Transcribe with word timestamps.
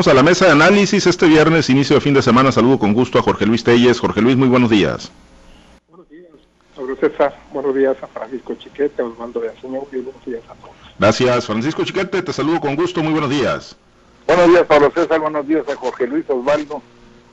Vamos 0.00 0.12
a 0.12 0.14
la 0.14 0.22
mesa 0.22 0.46
de 0.46 0.52
análisis 0.52 1.06
este 1.06 1.26
viernes, 1.26 1.68
inicio 1.68 1.94
de 1.94 2.00
fin 2.00 2.14
de 2.14 2.22
semana. 2.22 2.50
Saludo 2.50 2.78
con 2.78 2.94
gusto 2.94 3.18
a 3.18 3.22
Jorge 3.22 3.44
Luis 3.44 3.62
Telles. 3.62 4.00
Jorge 4.00 4.22
Luis, 4.22 4.34
muy 4.34 4.48
buenos 4.48 4.70
días. 4.70 5.12
Buenos 5.90 6.08
días, 6.08 6.32
Pablo 6.74 6.96
César. 6.96 7.36
Buenos 7.52 7.74
días 7.74 7.96
a 8.02 8.06
Francisco 8.06 8.54
Chiquete, 8.54 9.02
Osvaldo 9.02 9.40
Villaseñor 9.40 9.86
y 9.92 9.96
buenos 9.96 10.24
días 10.24 10.40
a 10.48 10.54
todos. 10.54 10.74
Gracias, 10.98 11.44
Francisco 11.44 11.84
Chiquete. 11.84 12.22
Te 12.22 12.32
saludo 12.32 12.60
con 12.62 12.76
gusto. 12.76 13.02
Muy 13.02 13.12
buenos 13.12 13.28
días. 13.28 13.76
Buenos 14.26 14.48
días, 14.48 14.64
Pablo 14.64 14.90
César. 14.90 15.20
Buenos 15.20 15.46
días 15.46 15.68
a 15.68 15.76
Jorge 15.76 16.06
Luis 16.06 16.24
Osvaldo 16.30 16.80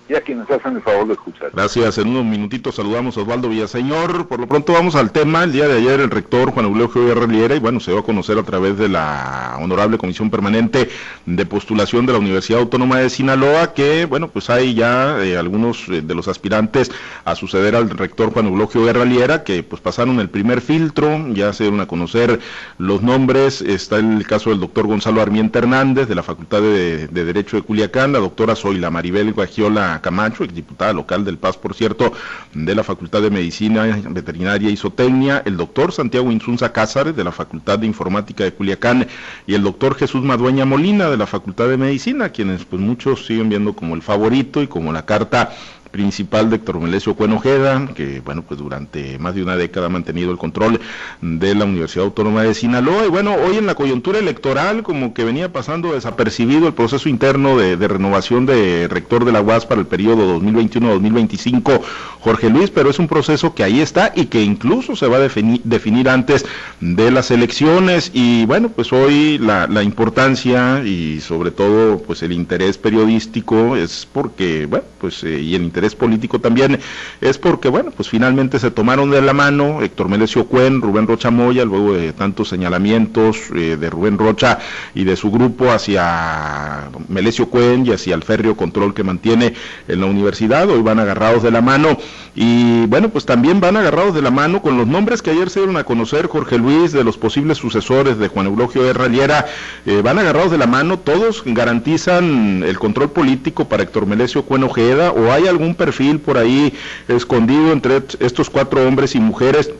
y 0.09 0.15
a 0.15 0.21
quienes 0.21 0.49
hacen 0.49 0.77
el 0.77 0.81
favor 0.81 1.07
de 1.07 1.13
escuchar. 1.13 1.51
Gracias. 1.53 1.97
En 1.97 2.07
unos 2.07 2.25
minutitos 2.25 2.75
saludamos 2.75 3.17
a 3.17 3.21
Osvaldo 3.21 3.49
Villaseñor. 3.49 4.27
Por 4.27 4.39
lo 4.39 4.47
pronto 4.47 4.73
vamos 4.73 4.95
al 4.95 5.11
tema. 5.11 5.43
El 5.43 5.51
día 5.51 5.67
de 5.67 5.77
ayer 5.77 5.99
el 5.99 6.09
rector 6.09 6.51
Juan 6.51 6.65
Eulogio 6.65 7.11
R. 7.11 7.27
Liera, 7.27 7.55
y 7.55 7.59
bueno, 7.59 7.79
se 7.79 7.91
va 7.91 7.99
a 7.99 8.03
conocer 8.03 8.37
a 8.37 8.43
través 8.43 8.77
de 8.77 8.87
la 8.87 9.57
Honorable 9.59 9.97
Comisión 9.97 10.29
Permanente 10.29 10.89
de 11.25 11.45
Postulación 11.45 12.05
de 12.05 12.13
la 12.13 12.19
Universidad 12.19 12.61
Autónoma 12.61 12.99
de 12.99 13.09
Sinaloa, 13.09 13.73
que 13.73 14.05
bueno, 14.05 14.29
pues 14.29 14.49
hay 14.49 14.73
ya 14.73 15.21
eh, 15.23 15.37
algunos 15.37 15.89
eh, 15.89 16.01
de 16.01 16.15
los 16.15 16.27
aspirantes 16.27 16.91
a 17.25 17.35
suceder 17.35 17.75
al 17.75 17.89
rector 17.89 18.31
Juan 18.31 18.47
Eulogio 18.47 18.87
R. 18.87 19.05
Liera, 19.05 19.43
que 19.43 19.61
pues 19.63 19.81
pasaron 19.81 20.19
el 20.19 20.29
primer 20.29 20.61
filtro, 20.61 21.27
ya 21.33 21.51
se 21.51 21.65
dieron 21.65 21.81
a 21.81 21.87
conocer 21.87 22.39
los 22.77 23.01
nombres. 23.01 23.61
Está 23.61 23.97
el 23.97 24.25
caso 24.25 24.51
del 24.51 24.61
doctor 24.61 24.87
Gonzalo 24.87 25.21
Armienta 25.21 25.59
Hernández, 25.59 26.07
de 26.07 26.15
la 26.15 26.23
Facultad 26.23 26.61
de, 26.61 27.07
de 27.07 27.25
Derecho 27.25 27.57
de 27.57 27.63
Culiacán, 27.63 28.13
la 28.13 28.19
doctora 28.19 28.55
Zoila 28.55 28.89
Maribel 28.89 29.33
Guagiola 29.33 29.96
Camacho, 30.01 30.43
exdiputada 30.43 30.93
local 30.93 31.25
del 31.25 31.37
Paz, 31.37 31.57
por 31.57 31.73
cierto, 31.73 32.13
de 32.53 32.75
la 32.75 32.83
Facultad 32.83 33.21
de 33.21 33.29
Medicina 33.29 33.83
Veterinaria 34.09 34.69
y 34.69 34.77
Zootecnia, 34.77 35.43
el 35.45 35.57
doctor 35.57 35.91
Santiago 35.91 36.31
Insunza 36.31 36.71
Cázares, 36.71 37.15
de 37.15 37.23
la 37.23 37.31
Facultad 37.31 37.79
de 37.79 37.87
Informática 37.87 38.43
de 38.43 38.53
Culiacán, 38.53 39.07
y 39.45 39.53
el 39.53 39.63
doctor 39.63 39.95
Jesús 39.95 40.23
Madueña 40.23 40.65
Molina, 40.65 41.09
de 41.09 41.17
la 41.17 41.27
Facultad 41.27 41.67
de 41.67 41.77
Medicina, 41.77 42.29
quienes 42.29 42.65
pues 42.65 42.81
muchos 42.81 43.25
siguen 43.25 43.49
viendo 43.49 43.73
como 43.73 43.95
el 43.95 44.01
favorito 44.01 44.61
y 44.61 44.67
como 44.67 44.91
la 44.93 45.05
carta 45.05 45.51
principal 45.97 46.51
de 46.51 46.57
Héctor 46.57 46.79
Melesio 46.79 47.15
Cuenojeda, 47.15 47.89
que 47.95 48.21
bueno, 48.23 48.43
pues 48.47 48.59
durante 48.59 49.17
más 49.17 49.33
de 49.33 49.41
una 49.41 49.55
década 49.55 49.87
ha 49.87 49.89
mantenido 49.89 50.29
el 50.31 50.37
control 50.37 50.79
de 51.21 51.55
la 51.55 51.65
Universidad 51.65 52.05
Autónoma 52.05 52.43
de 52.43 52.53
Sinaloa. 52.53 53.07
Y 53.07 53.09
bueno, 53.09 53.33
hoy 53.33 53.57
en 53.57 53.65
la 53.65 53.73
coyuntura 53.73 54.19
electoral, 54.19 54.83
como 54.83 55.15
que 55.15 55.23
venía 55.23 55.51
pasando 55.51 55.93
desapercibido 55.93 56.67
el 56.67 56.75
proceso 56.75 57.09
interno 57.09 57.57
de, 57.57 57.75
renovación 57.87 58.45
de 58.45 58.87
rector 58.87 59.25
de 59.25 59.31
la 59.31 59.41
UAS 59.41 59.65
para 59.65 59.81
el 59.81 59.87
periodo 59.87 60.39
2021-2025, 60.39 61.81
Jorge 62.19 62.51
Luis, 62.51 62.69
pero 62.69 62.91
es 62.91 62.99
un 62.99 63.07
proceso 63.07 63.55
que 63.55 63.63
ahí 63.63 63.81
está 63.81 64.13
y 64.15 64.25
que 64.25 64.43
incluso 64.43 64.95
se 64.95 65.07
va 65.07 65.17
a 65.17 65.21
definir, 65.21 66.09
antes 66.09 66.45
de 66.79 67.09
las 67.09 67.31
elecciones. 67.31 68.11
Y 68.13 68.45
bueno, 68.45 68.69
pues 68.69 68.93
hoy 68.93 69.39
la, 69.39 69.65
la 69.65 69.81
importancia 69.81 70.83
y 70.85 71.21
sobre 71.21 71.49
todo 71.49 71.97
pues 71.97 72.21
el 72.21 72.33
interés 72.33 72.77
periodístico 72.77 73.75
es 73.75 74.07
porque, 74.11 74.67
bueno, 74.67 74.85
pues 74.99 75.23
eh, 75.23 75.39
y 75.39 75.55
el 75.55 75.63
interés 75.63 75.86
político 75.95 76.39
también 76.39 76.79
es 77.21 77.37
porque, 77.37 77.69
bueno, 77.69 77.91
pues 77.91 78.09
finalmente 78.09 78.59
se 78.59 78.71
tomaron 78.71 79.11
de 79.11 79.21
la 79.21 79.33
mano 79.33 79.81
Héctor 79.81 80.09
Melesio 80.09 80.45
Cuen, 80.45 80.81
Rubén 80.81 81.07
Rocha 81.07 81.31
Moya, 81.31 81.65
luego 81.65 81.93
de 81.93 82.13
tantos 82.13 82.49
señalamientos 82.49 83.37
eh, 83.55 83.77
de 83.79 83.89
Rubén 83.89 84.17
Rocha 84.17 84.59
y 84.93 85.03
de 85.03 85.15
su 85.15 85.31
grupo 85.31 85.71
hacia 85.71 86.89
Melesio 87.07 87.49
Cuen 87.49 87.85
y 87.85 87.91
hacia 87.91 88.15
el 88.15 88.23
férreo 88.23 88.55
control 88.55 88.93
que 88.93 89.03
mantiene 89.03 89.53
en 89.87 89.99
la 90.01 90.05
universidad, 90.05 90.69
hoy 90.69 90.81
van 90.81 90.99
agarrados 90.99 91.43
de 91.43 91.51
la 91.51 91.61
mano. 91.61 91.97
Y 92.35 92.85
bueno, 92.85 93.09
pues 93.09 93.25
también 93.25 93.59
van 93.59 93.77
agarrados 93.77 94.13
de 94.13 94.21
la 94.21 94.29
mano 94.29 94.61
con 94.61 94.77
los 94.77 94.85
nombres 94.85 95.21
que 95.21 95.31
ayer 95.31 95.49
se 95.49 95.61
dieron 95.61 95.77
a 95.77 95.83
conocer 95.83 96.27
Jorge 96.27 96.57
Luis 96.57 96.91
de 96.91 97.03
los 97.03 97.17
posibles 97.17 97.57
sucesores 97.57 98.19
de 98.19 98.27
Juan 98.27 98.45
Eulogio 98.45 98.83
de 98.83 98.93
Raliera, 98.93 99.45
eh, 99.85 100.01
van 100.03 100.19
agarrados 100.19 100.51
de 100.51 100.57
la 100.57 100.67
mano, 100.67 100.99
todos 100.99 101.43
garantizan 101.45 102.63
el 102.63 102.77
control 102.77 103.09
político 103.11 103.65
para 103.65 103.83
Héctor 103.83 104.05
Melesio 104.05 104.43
Cuen 104.43 104.63
Ojeda 104.63 105.11
o 105.11 105.31
hay 105.31 105.47
algún 105.47 105.75
perfil 105.77 106.19
por 106.19 106.37
ahí 106.37 106.73
escondido 107.07 107.71
entre 107.71 108.01
estos 108.19 108.49
cuatro 108.49 108.85
hombres 108.87 109.15
y 109.15 109.19
mujeres 109.19 109.71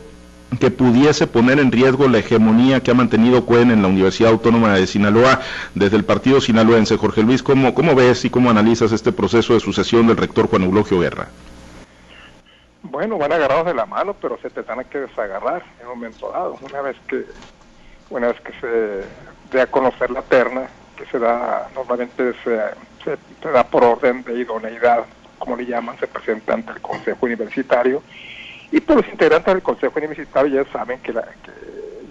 que 0.60 0.70
pudiese 0.70 1.26
poner 1.26 1.58
en 1.58 1.70
riesgo 1.70 2.08
la 2.08 2.18
hegemonía 2.18 2.80
que 2.80 2.90
ha 2.90 2.94
mantenido 2.94 3.44
Cuen 3.44 3.70
en 3.70 3.82
la 3.82 3.88
Universidad 3.88 4.32
Autónoma 4.32 4.74
de 4.74 4.86
Sinaloa 4.86 5.40
desde 5.74 5.96
el 5.96 6.04
partido 6.04 6.40
sinaloense. 6.40 6.96
Jorge 6.96 7.22
Luis, 7.22 7.42
¿cómo, 7.42 7.74
cómo 7.74 7.94
ves 7.94 8.24
y 8.24 8.30
cómo 8.30 8.50
analizas 8.50 8.92
este 8.92 9.12
proceso 9.12 9.54
de 9.54 9.60
sucesión 9.60 10.06
del 10.06 10.16
rector 10.16 10.48
Juan 10.48 10.62
Eulogio 10.62 11.00
Guerra? 11.00 11.28
Bueno, 12.82 13.18
van 13.18 13.32
agarrados 13.32 13.66
de 13.66 13.74
la 13.74 13.86
mano, 13.86 14.14
pero 14.14 14.38
se 14.40 14.48
te 14.48 14.62
tienen 14.62 14.86
que 14.86 15.00
desagarrar 15.00 15.62
en 15.80 15.86
un 15.86 15.98
momento 15.98 16.30
dado. 16.32 16.56
Una 16.62 16.80
vez 16.80 16.96
que, 17.06 17.26
una 18.08 18.28
vez 18.28 18.40
que 18.40 18.52
se 18.60 19.04
dé 19.52 19.60
a 19.60 19.66
conocer 19.66 20.10
la 20.10 20.22
terna, 20.22 20.68
que 20.96 21.04
se 21.06 21.18
da, 21.18 21.68
normalmente 21.74 22.32
se, 22.42 22.58
se 23.04 23.50
da 23.50 23.64
por 23.64 23.84
orden 23.84 24.24
de 24.24 24.40
idoneidad 24.40 25.04
como 25.38 25.56
le 25.56 25.66
llaman, 25.66 25.98
se 25.98 26.06
presenta 26.06 26.54
ante 26.54 26.72
el 26.72 26.80
Consejo 26.80 27.26
Universitario. 27.26 28.02
Y 28.70 28.80
todos 28.80 29.02
los 29.02 29.12
integrantes 29.12 29.54
del 29.54 29.62
Consejo 29.62 29.98
Universitario 29.98 30.62
ya 30.62 30.70
saben 30.70 31.00
que, 31.00 31.12
la, 31.12 31.22
que 31.22 31.52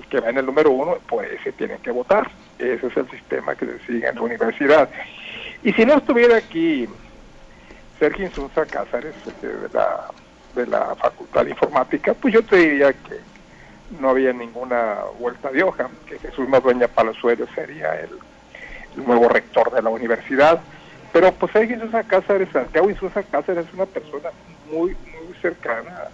que 0.09 0.19
va 0.19 0.29
en 0.29 0.37
el 0.37 0.45
número 0.45 0.71
uno, 0.71 0.97
pues 1.07 1.29
se 1.43 1.51
tienen 1.51 1.79
que 1.79 1.91
votar. 1.91 2.29
Ese 2.57 2.87
es 2.87 2.97
el 2.97 3.09
sistema 3.09 3.55
que 3.55 3.65
se 3.65 3.79
sigue 3.85 4.07
en 4.07 4.15
la 4.15 4.21
universidad. 4.21 4.89
Y 5.63 5.73
si 5.73 5.85
no 5.85 5.95
estuviera 5.95 6.37
aquí 6.37 6.87
Sergio 7.99 8.25
Insunza 8.25 8.65
Cázares, 8.65 9.15
de 9.41 9.69
la, 9.73 10.05
de 10.55 10.67
la 10.67 10.95
Facultad 10.95 11.45
de 11.45 11.51
Informática, 11.51 12.13
pues 12.13 12.33
yo 12.33 12.43
te 12.43 12.57
diría 12.57 12.93
que 12.93 13.19
no 13.99 14.09
había 14.09 14.33
ninguna 14.33 14.97
vuelta 15.19 15.51
de 15.51 15.63
hoja, 15.63 15.89
que 16.07 16.19
Jesús 16.19 16.47
Madueña 16.47 16.87
Palazuelo 16.87 17.47
sería 17.53 17.95
el 17.95 18.09
nuevo 19.05 19.29
rector 19.29 19.71
de 19.71 19.81
la 19.81 19.89
universidad 19.89 20.59
pero 21.13 21.33
Sergio 21.51 21.75
Insusa 21.75 22.03
Cáceres, 22.03 22.49
Santiago 22.51 22.89
Insusa 22.89 23.23
Cáceres 23.23 23.67
es 23.67 23.73
una 23.73 23.85
persona 23.85 24.29
muy, 24.71 24.95
muy 24.95 25.33
cercana 25.41 26.09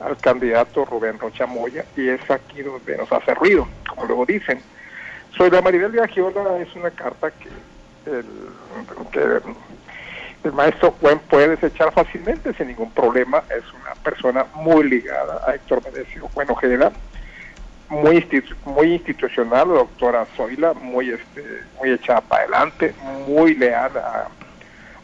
al 0.00 0.16
candidato 0.18 0.84
Rubén 0.84 1.18
Rocha 1.18 1.46
Moya 1.46 1.84
y 1.96 2.08
es 2.08 2.30
aquí 2.30 2.62
donde 2.62 2.96
nos 2.96 3.10
hace 3.12 3.34
ruido, 3.34 3.66
como 3.88 4.06
luego 4.06 4.26
dicen. 4.26 4.60
Soy 5.36 5.50
la 5.50 5.60
Maribel 5.60 5.92
de 5.92 6.02
es 6.02 6.74
una 6.74 6.90
carta 6.90 7.30
que 7.30 7.48
el, 8.10 8.24
el 10.44 10.52
maestro 10.52 10.94
Juan 11.00 11.18
puede 11.28 11.48
desechar 11.48 11.92
fácilmente 11.92 12.54
sin 12.54 12.68
ningún 12.68 12.90
problema. 12.92 13.42
Es 13.50 13.64
una 13.72 13.94
persona 14.02 14.46
muy 14.54 14.88
ligada 14.88 15.42
a 15.46 15.54
Héctor 15.54 15.82
Medecio 15.84 16.28
Juan 16.32 16.50
Ojeda 16.50 16.92
muy 17.88 18.26
muy 18.64 18.94
institucional, 18.94 19.68
la 19.68 19.74
doctora 19.74 20.26
Zoila, 20.36 20.74
muy 20.74 21.10
este, 21.10 21.62
muy 21.78 21.90
echada 21.92 22.20
para 22.20 22.42
adelante, 22.42 22.94
muy 23.26 23.54
leal 23.54 23.92
a, 23.96 24.28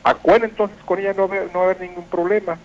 a 0.04 0.16
entonces 0.36 0.76
con 0.84 0.98
ella 0.98 1.14
no, 1.14 1.28
no 1.28 1.58
va 1.58 1.60
a 1.60 1.64
haber 1.64 1.80
ningún 1.80 2.06
problema. 2.06 2.58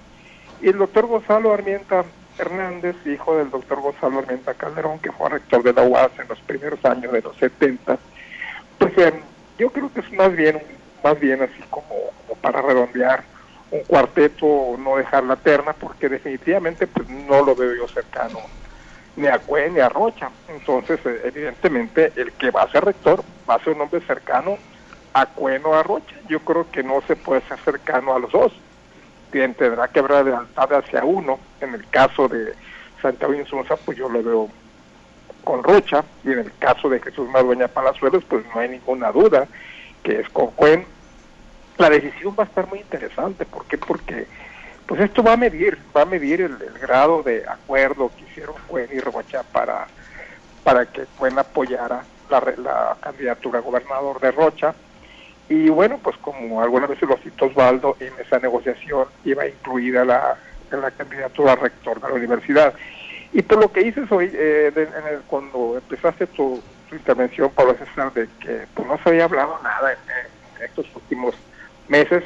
Y 0.61 0.69
el 0.69 0.77
doctor 0.77 1.05
Gonzalo 1.05 1.53
Armienta 1.53 2.03
Hernández, 2.37 2.95
hijo 3.05 3.37
del 3.37 3.51
doctor 3.51 3.79
Gonzalo 3.79 4.19
Armienta 4.19 4.53
Calderón, 4.55 4.99
que 4.99 5.11
fue 5.11 5.29
rector 5.29 5.61
de 5.61 5.73
la 5.73 5.83
UAS 5.83 6.11
en 6.19 6.27
los 6.27 6.39
primeros 6.39 6.83
años 6.83 7.11
de 7.11 7.21
los 7.21 7.35
70, 7.37 7.97
pues 8.79 8.93
yo 9.57 9.69
creo 9.71 9.91
que 9.93 9.99
es 9.99 10.11
más 10.13 10.35
bien, 10.35 10.61
más 11.03 11.19
bien 11.19 11.41
así 11.41 11.61
como, 11.69 11.87
como 12.27 12.39
para 12.41 12.61
redondear 12.61 13.23
un 13.69 13.81
cuarteto, 13.81 14.75
no 14.79 14.97
dejar 14.97 15.23
la 15.23 15.35
terna, 15.35 15.73
porque 15.73 16.09
definitivamente 16.09 16.87
pues 16.87 17.07
no 17.09 17.43
lo 17.43 17.55
veo 17.55 17.75
yo 17.75 17.87
cercano 17.87 18.39
ni 19.17 19.27
a 19.27 19.39
Cuen 19.39 19.73
ni 19.73 19.81
a 19.81 19.89
Rocha. 19.89 20.29
Entonces, 20.47 20.99
eh, 21.05 21.21
evidentemente, 21.25 22.13
el 22.15 22.31
que 22.33 22.51
va 22.51 22.61
a 22.61 22.71
ser 22.71 22.85
rector 22.85 23.23
va 23.49 23.55
a 23.55 23.59
ser 23.63 23.73
un 23.73 23.81
hombre 23.81 23.99
cercano 24.01 24.57
a 25.13 25.25
Cuen 25.25 25.65
o 25.65 25.73
a 25.73 25.83
Rocha. 25.83 26.15
Yo 26.29 26.39
creo 26.39 26.69
que 26.71 26.83
no 26.83 27.01
se 27.01 27.15
puede 27.15 27.41
ser 27.41 27.57
cercano 27.59 28.15
a 28.15 28.19
los 28.19 28.31
dos. 28.31 28.53
Bien, 29.31 29.53
tendrá 29.55 29.87
que 29.89 29.99
haber 29.99 30.13
adelantado 30.13 30.77
hacia 30.77 31.03
uno. 31.03 31.39
En 31.59 31.73
el 31.73 31.85
caso 31.89 32.27
de 32.29 32.53
Santiago 33.01 33.33
Insunza, 33.33 33.75
pues 33.75 33.97
yo 33.97 34.07
lo 34.07 34.23
veo 34.23 34.49
con 35.43 35.63
Rocha. 35.63 36.05
Y 36.23 36.31
en 36.31 36.39
el 36.39 36.51
caso 36.59 36.87
de 36.87 36.99
Jesús 36.99 37.27
Madueña 37.29 37.67
Palazuelos, 37.67 38.23
pues 38.23 38.45
no 38.53 38.61
hay 38.61 38.69
ninguna 38.69 39.11
duda 39.11 39.47
que 40.03 40.19
es 40.19 40.29
con 40.29 40.51
Cuen. 40.51 40.85
La 41.77 41.89
decisión 41.89 42.35
va 42.37 42.43
a 42.43 42.47
estar 42.47 42.67
muy 42.67 42.79
interesante. 42.79 43.45
¿Por 43.45 43.65
qué? 43.65 43.77
Porque 43.77 44.27
pues 44.87 45.01
esto 45.01 45.21
va 45.21 45.33
a 45.33 45.37
medir, 45.37 45.77
va 45.95 46.03
a 46.03 46.05
medir 46.05 46.41
el, 46.41 46.57
grado 46.81 47.21
de 47.21 47.43
acuerdo 47.47 48.09
que 48.15 48.23
hicieron 48.23 48.55
Cuen 48.67 48.87
y 48.91 48.99
Rocha 48.99 49.43
para, 49.43 49.87
para 50.63 50.85
que 50.85 51.05
Cuen 51.17 51.37
apoyara 51.37 52.03
la, 52.29 52.39
la 52.57 52.97
candidatura 53.01 53.59
a 53.59 53.61
gobernador 53.61 54.19
de 54.21 54.31
Rocha. 54.31 54.73
Y 55.49 55.69
bueno, 55.69 55.99
pues 56.01 56.15
como 56.17 56.61
algunas 56.61 56.89
veces 56.89 57.07
lo 57.07 57.17
citó 57.17 57.45
Osvaldo, 57.45 57.97
en 57.99 58.13
esa 58.19 58.39
negociación 58.39 59.07
iba 59.25 59.45
incluida 59.45 60.05
la, 60.05 60.37
la 60.71 60.91
candidatura 60.91 61.53
a 61.53 61.55
rector 61.55 62.01
de 62.01 62.07
la 62.07 62.13
universidad. 62.13 62.73
Y 63.33 63.41
por 63.41 63.59
lo 63.59 63.71
que 63.71 63.83
dices 63.83 64.09
hoy, 64.09 64.31
eh, 64.33 64.71
en 64.73 65.13
el, 65.13 65.21
cuando 65.27 65.75
empezaste 65.75 66.27
tu, 66.27 66.61
intervención, 66.89 67.49
Pablo 67.49 67.75
César, 67.75 68.13
de 68.13 68.29
que 68.39 68.65
pues, 68.73 68.87
no 68.87 68.97
se 69.03 69.09
había 69.09 69.25
hablado 69.25 69.59
nada 69.61 69.91
en 69.91 70.63
estos 70.63 70.85
últimos 70.95 71.35
meses, 71.89 72.23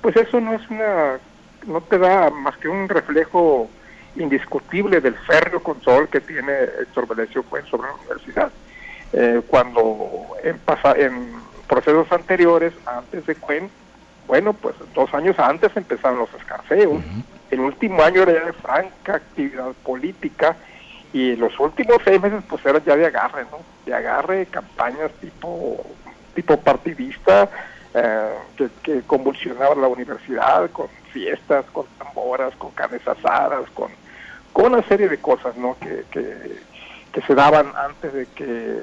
pues 0.00 0.16
eso 0.16 0.40
no 0.40 0.54
es 0.54 0.70
una 0.70 1.18
no 1.66 1.80
te 1.80 1.98
da 1.98 2.30
más 2.30 2.56
que 2.58 2.68
un 2.68 2.88
reflejo 2.88 3.68
indiscutible 4.16 5.00
del 5.00 5.14
férreo 5.14 5.62
control 5.62 6.08
que 6.08 6.20
tiene 6.20 6.52
Héctor 6.80 7.06
Valecio 7.06 7.42
Cuen 7.44 7.64
sobre 7.66 7.88
la 7.88 7.94
universidad. 7.94 8.50
Eh, 9.12 9.42
cuando 9.46 10.36
en, 10.42 10.58
pasa, 10.58 10.92
en 10.96 11.32
procesos 11.68 12.10
anteriores, 12.12 12.72
antes 12.86 13.26
de 13.26 13.34
Cuen, 13.36 13.70
bueno, 14.26 14.52
pues 14.52 14.74
dos 14.94 15.12
años 15.14 15.38
antes 15.38 15.76
empezaron 15.76 16.18
los 16.18 16.32
escarceos. 16.34 17.02
El 17.50 17.60
último 17.60 18.02
año 18.02 18.22
era 18.22 18.32
ya 18.32 18.46
de 18.46 18.52
franca 18.52 19.16
actividad 19.16 19.72
política 19.84 20.56
y 21.12 21.34
los 21.34 21.58
últimos 21.58 21.98
seis 22.04 22.20
meses 22.20 22.42
pues 22.48 22.64
eran 22.64 22.84
ya 22.84 22.96
de 22.96 23.06
agarre, 23.06 23.44
¿no? 23.50 23.58
De 23.84 23.92
agarre, 23.92 24.46
campañas 24.46 25.10
tipo, 25.20 25.84
tipo 26.34 26.60
partidista 26.60 27.48
eh, 27.92 28.34
que, 28.56 28.68
que 28.84 29.02
convulsionaban 29.02 29.80
la 29.80 29.88
universidad 29.88 30.70
con 30.70 30.86
fiestas, 31.10 31.64
con 31.72 31.86
tamboras, 31.98 32.54
con 32.56 32.70
carnes 32.72 33.06
asadas, 33.06 33.68
con, 33.74 33.90
con 34.52 34.72
una 34.72 34.82
serie 34.88 35.08
de 35.08 35.18
cosas, 35.18 35.56
¿no? 35.56 35.76
Que, 35.78 36.04
que, 36.10 36.58
que 37.12 37.20
se 37.22 37.34
daban 37.34 37.72
antes 37.76 38.12
de 38.12 38.26
que 38.26 38.82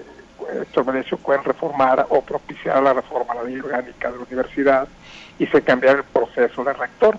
Héctor 0.61 0.85
Menecio 0.85 1.17
Cuen 1.17 1.43
reformara 1.43 2.05
o 2.09 2.21
propiciara 2.21 2.81
la 2.81 2.93
reforma 2.93 3.33
a 3.33 3.37
la 3.37 3.43
ley 3.43 3.59
orgánica 3.59 4.11
de 4.11 4.17
la 4.17 4.23
universidad 4.23 4.87
y 5.39 5.47
se 5.47 5.61
cambiara 5.61 5.99
el 5.99 6.05
proceso 6.05 6.63
de 6.63 6.73
rector. 6.73 7.17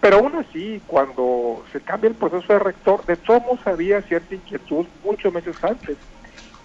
Pero 0.00 0.18
aún 0.18 0.36
así, 0.36 0.82
cuando 0.86 1.64
se 1.72 1.80
cambia 1.80 2.08
el 2.08 2.14
proceso 2.14 2.52
de 2.52 2.58
rector, 2.58 3.04
de 3.06 3.16
todos 3.16 3.66
había 3.66 4.02
cierta 4.02 4.34
inquietud 4.34 4.86
muchos 5.02 5.32
meses 5.32 5.56
antes. 5.64 5.96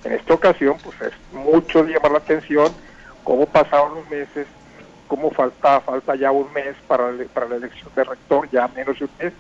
En 0.04 0.14
esta 0.14 0.34
ocasión, 0.34 0.78
pues 0.84 1.00
es 1.02 1.14
mucho 1.34 1.84
de 1.84 1.94
llamar 1.94 2.12
la 2.12 2.18
atención 2.18 2.72
cómo 3.24 3.46
pasaron 3.46 3.96
los 3.96 4.10
meses, 4.10 4.48
cómo 5.10 5.32
falta, 5.32 5.82
falta 5.82 6.16
ya 6.16 6.32
un 6.32 6.54
mes 6.54 6.76
para, 6.88 7.12
para 7.34 7.50
la 7.50 7.56
elección 7.58 7.90
de 7.96 8.04
rector, 8.06 8.50
ya 8.52 8.70
menos 8.70 8.98
de 8.98 9.06
un 9.06 9.12
mes, 9.20 9.34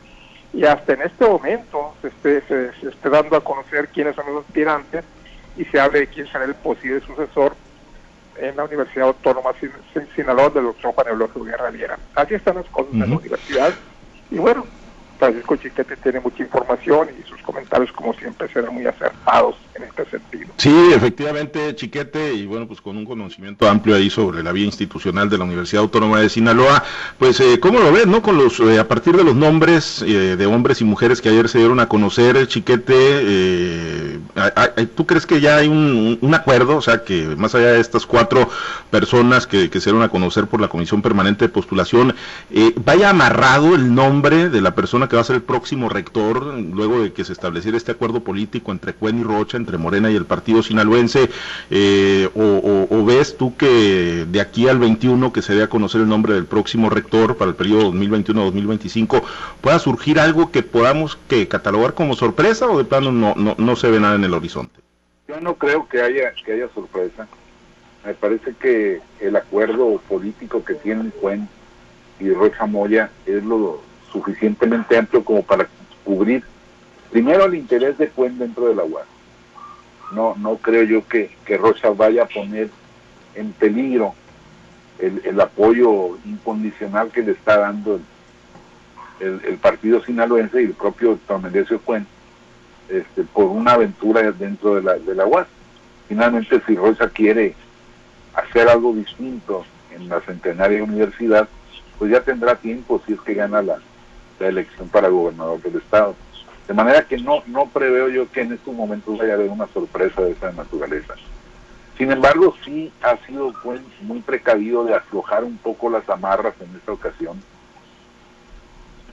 y 0.51 0.65
hasta 0.65 0.93
en 0.93 1.03
este 1.03 1.25
momento 1.25 1.93
se 2.01 2.07
esté, 2.09 2.41
se, 2.41 2.73
se 2.81 2.89
esté 2.89 3.09
dando 3.09 3.37
a 3.37 3.43
conocer 3.43 3.87
quiénes 3.87 4.15
son 4.15 4.25
los 4.33 4.45
aspirantes 4.45 5.05
y 5.55 5.63
se 5.65 5.79
hable 5.79 5.99
de 5.99 6.07
quién 6.07 6.27
será 6.27 6.43
el 6.43 6.55
posible 6.55 6.99
sucesor 7.01 7.55
en 8.37 8.57
la 8.57 8.63
Universidad 8.63 9.07
Autónoma 9.07 9.51
de 9.61 10.07
Sinaloa 10.15 10.49
del 10.49 10.63
doctor 10.63 10.93
Juan 10.93 11.07
Eulogio 11.09 11.43
Guerra 11.43 11.69
Viera. 11.69 11.99
Así 12.15 12.33
están 12.33 12.55
las 12.55 12.65
cosas 12.67 12.93
en 12.93 12.99
la 13.01 13.17
universidad. 13.17 13.73
Y 14.31 14.37
bueno, 14.37 14.65
Francisco 15.19 15.57
Chiquete 15.57 15.97
tiene 15.97 16.21
mucha 16.21 16.41
información 16.43 17.09
y 17.19 17.27
sus 17.27 17.41
comentarios, 17.41 17.91
como 17.91 18.13
siempre, 18.13 18.47
serán 18.47 18.73
muy 18.73 18.85
acertados 18.85 19.57
en 19.75 19.83
este 19.83 20.05
sentido. 20.05 20.47
Sí, 20.55 20.91
efectivamente, 20.93 21.75
Chiquete, 21.75 22.33
y 22.33 22.45
bueno, 22.45 22.67
pues 22.67 22.79
con 22.79 22.95
un 22.95 23.05
conocimiento 23.05 23.69
amplio 23.69 23.95
ahí 23.95 24.09
sobre 24.09 24.41
la 24.41 24.53
vía 24.53 24.65
institucional 24.65 25.29
de 25.29 25.37
la 25.37 25.43
Universidad 25.43 25.83
Autónoma 25.83 26.21
de 26.21 26.29
Sinaloa, 26.29 26.83
pues, 27.17 27.39
eh, 27.41 27.59
¿cómo 27.59 27.79
lo 27.79 27.91
ves, 27.91 28.07
no? 28.07 28.21
Con 28.21 28.37
los, 28.37 28.59
eh, 28.61 28.79
a 28.79 28.87
partir 28.87 29.15
de 29.17 29.25
los 29.25 29.35
nombres 29.35 30.01
eh, 30.01 30.37
de 30.37 30.45
hombres 30.45 30.79
y 30.79 30.85
mujeres 30.85 31.21
que 31.21 31.29
ayer 31.29 31.49
se 31.49 31.59
dieron 31.59 31.81
a 31.81 31.89
conocer, 31.89 32.47
Chiquete, 32.47 32.93
eh, 32.95 34.08
¿tú 34.95 35.05
crees 35.05 35.25
que 35.25 35.41
ya 35.41 35.57
hay 35.57 35.67
un, 35.67 36.33
acuerdo? 36.33 36.77
O 36.77 36.81
sea, 36.81 37.03
que 37.03 37.35
más 37.35 37.55
allá 37.55 37.73
de 37.73 37.79
estas 37.79 38.05
cuatro 38.05 38.49
personas 38.91 39.47
que, 39.47 39.69
que 39.69 39.79
se 39.79 39.89
dieron 39.89 40.03
a 40.03 40.09
conocer 40.09 40.47
por 40.47 40.61
la 40.61 40.67
Comisión 40.67 41.01
Permanente 41.01 41.45
de 41.45 41.49
Postulación, 41.49 42.15
eh, 42.51 42.73
vaya 42.83 43.09
amarrado 43.09 43.75
el 43.75 43.93
nombre 43.93 44.49
de 44.49 44.61
la 44.61 44.75
persona 44.75 45.07
que 45.07 45.15
va 45.15 45.21
a 45.21 45.25
ser 45.25 45.37
el 45.37 45.41
próximo 45.41 45.89
rector, 45.89 46.53
luego 46.53 47.01
de 47.01 47.13
que 47.13 47.23
se 47.23 47.33
estableciera 47.33 47.77
este 47.77 47.91
acuerdo 47.91 48.21
político 48.21 48.71
entre 48.71 48.93
Cuen 48.93 49.19
y 49.19 49.23
Rocha, 49.23 49.57
entre 49.57 49.77
Morena 49.77 50.11
y 50.11 50.15
el 50.15 50.25
partido 50.25 50.63
sinaloense, 50.63 51.29
eh, 51.69 52.29
o, 52.35 53.05
ves 53.05 53.37
tú 53.37 53.55
que 53.55 54.27
de 54.29 54.41
aquí 54.41 54.67
al 54.67 54.77
21, 54.77 55.33
que 55.33 55.41
se 55.41 55.55
dé 55.55 55.63
a 55.63 55.67
conocer 55.67 56.01
el 56.01 56.07
nombre 56.07 56.33
del 56.33 56.45
próximo 56.45 56.89
rector 56.89 57.37
para 57.37 57.49
el 57.49 57.55
periodo 57.55 57.91
2021-2025, 57.93 59.23
pueda 59.61 59.79
surgir 59.79 60.19
algo 60.19 60.51
que 60.51 60.61
podamos 60.61 61.17
que 61.27 61.47
catalogar 61.47 61.93
como 61.95 62.15
sorpresa 62.15 62.67
o 62.67 62.77
de 62.77 62.83
plano 62.83 63.11
no, 63.11 63.33
no, 63.35 63.55
no 63.57 63.75
se 63.75 63.89
ve 63.89 63.99
nada 63.99 64.15
en 64.15 64.23
el 64.23 64.28
horizonte? 64.33 64.79
Yo 65.27 65.39
no 65.39 65.55
creo 65.55 65.87
que 65.87 66.01
haya, 66.01 66.33
que 66.43 66.53
haya 66.53 66.69
sorpresa. 66.73 67.27
Me 68.05 68.13
parece 68.13 68.53
que 68.53 69.01
el 69.19 69.35
acuerdo 69.35 70.01
político 70.07 70.63
que 70.63 70.75
tienen 70.75 71.11
Cuen 71.21 71.47
y 72.19 72.31
Rocha 72.31 72.65
Moya 72.65 73.11
es 73.25 73.43
lo 73.43 73.81
suficientemente 74.11 74.97
amplio 74.97 75.23
como 75.23 75.43
para 75.43 75.67
cubrir 76.03 76.43
primero 77.11 77.45
el 77.45 77.55
interés 77.55 77.97
de 77.97 78.09
Cuen 78.09 78.39
dentro 78.39 78.67
de 78.67 78.75
la 78.75 78.83
UAS. 78.83 79.05
No, 80.11 80.35
no 80.37 80.57
creo 80.57 80.83
yo 80.83 81.07
que, 81.07 81.29
que 81.45 81.57
Rocha 81.57 81.89
vaya 81.89 82.23
a 82.23 82.27
poner 82.27 82.69
en 83.35 83.51
peligro 83.51 84.15
el, 84.97 85.21
el 85.23 85.39
apoyo 85.39 86.17
incondicional 86.25 87.11
que 87.11 87.21
le 87.21 87.33
está 87.33 87.57
dando 87.59 87.99
el, 89.19 89.27
el, 89.27 89.45
el 89.45 89.57
partido 89.57 90.03
sinaloense 90.03 90.61
y 90.61 90.65
el 90.65 90.73
propio 90.73 91.09
doctor 91.09 91.41
Mendecio 91.41 91.79
Cuen 91.81 92.07
este, 92.89 93.23
por 93.23 93.45
una 93.45 93.73
aventura 93.73 94.31
dentro 94.31 94.75
de 94.75 94.81
la, 94.81 94.95
de 94.95 95.15
la 95.15 95.25
UAS. 95.25 95.47
Finalmente, 96.07 96.61
si 96.65 96.75
Rocha 96.75 97.09
quiere 97.09 97.53
hacer 98.33 98.67
algo 98.67 98.93
distinto 98.93 99.63
en 99.95 100.09
la 100.09 100.21
centenaria 100.21 100.83
universidad, 100.83 101.47
pues 101.97 102.11
ya 102.11 102.21
tendrá 102.21 102.55
tiempo 102.55 103.01
si 103.05 103.13
es 103.13 103.21
que 103.21 103.33
gana 103.33 103.61
la, 103.61 103.77
elección 104.39 104.87
para 104.87 105.09
gobernador 105.09 105.61
del 105.61 105.75
estado. 105.75 106.15
De 106.65 106.73
manera 106.73 107.05
que 107.05 107.17
no, 107.17 107.43
no 107.47 107.65
preveo 107.65 108.07
yo 108.07 108.31
que 108.31 108.39
en 108.39 108.53
estos 108.53 108.73
momentos 108.73 109.17
vaya 109.17 109.33
a 109.33 109.35
haber 109.35 109.49
una 109.49 109.67
sorpresa 109.67 110.21
de 110.21 110.31
esa 110.31 110.53
naturaleza. 110.53 111.15
Sin 111.97 112.09
embargo, 112.09 112.55
sí 112.63 112.89
ha 113.01 113.17
sido 113.25 113.53
muy 114.01 114.21
precavido 114.21 114.85
de 114.85 114.95
aflojar 114.95 115.43
un 115.43 115.57
poco 115.57 115.89
las 115.89 116.07
amarras 116.09 116.53
en 116.61 116.73
esta 116.73 116.93
ocasión, 116.93 117.43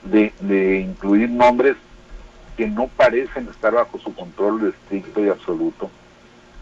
de 0.03 0.79
incluir 0.79 1.29
nombres 1.29 1.75
que 2.57 2.67
no 2.67 2.87
parecen 2.87 3.47
estar 3.47 3.73
bajo 3.73 3.99
su 3.99 4.13
control 4.13 4.67
estricto 4.67 5.23
y 5.23 5.29
absoluto. 5.29 5.89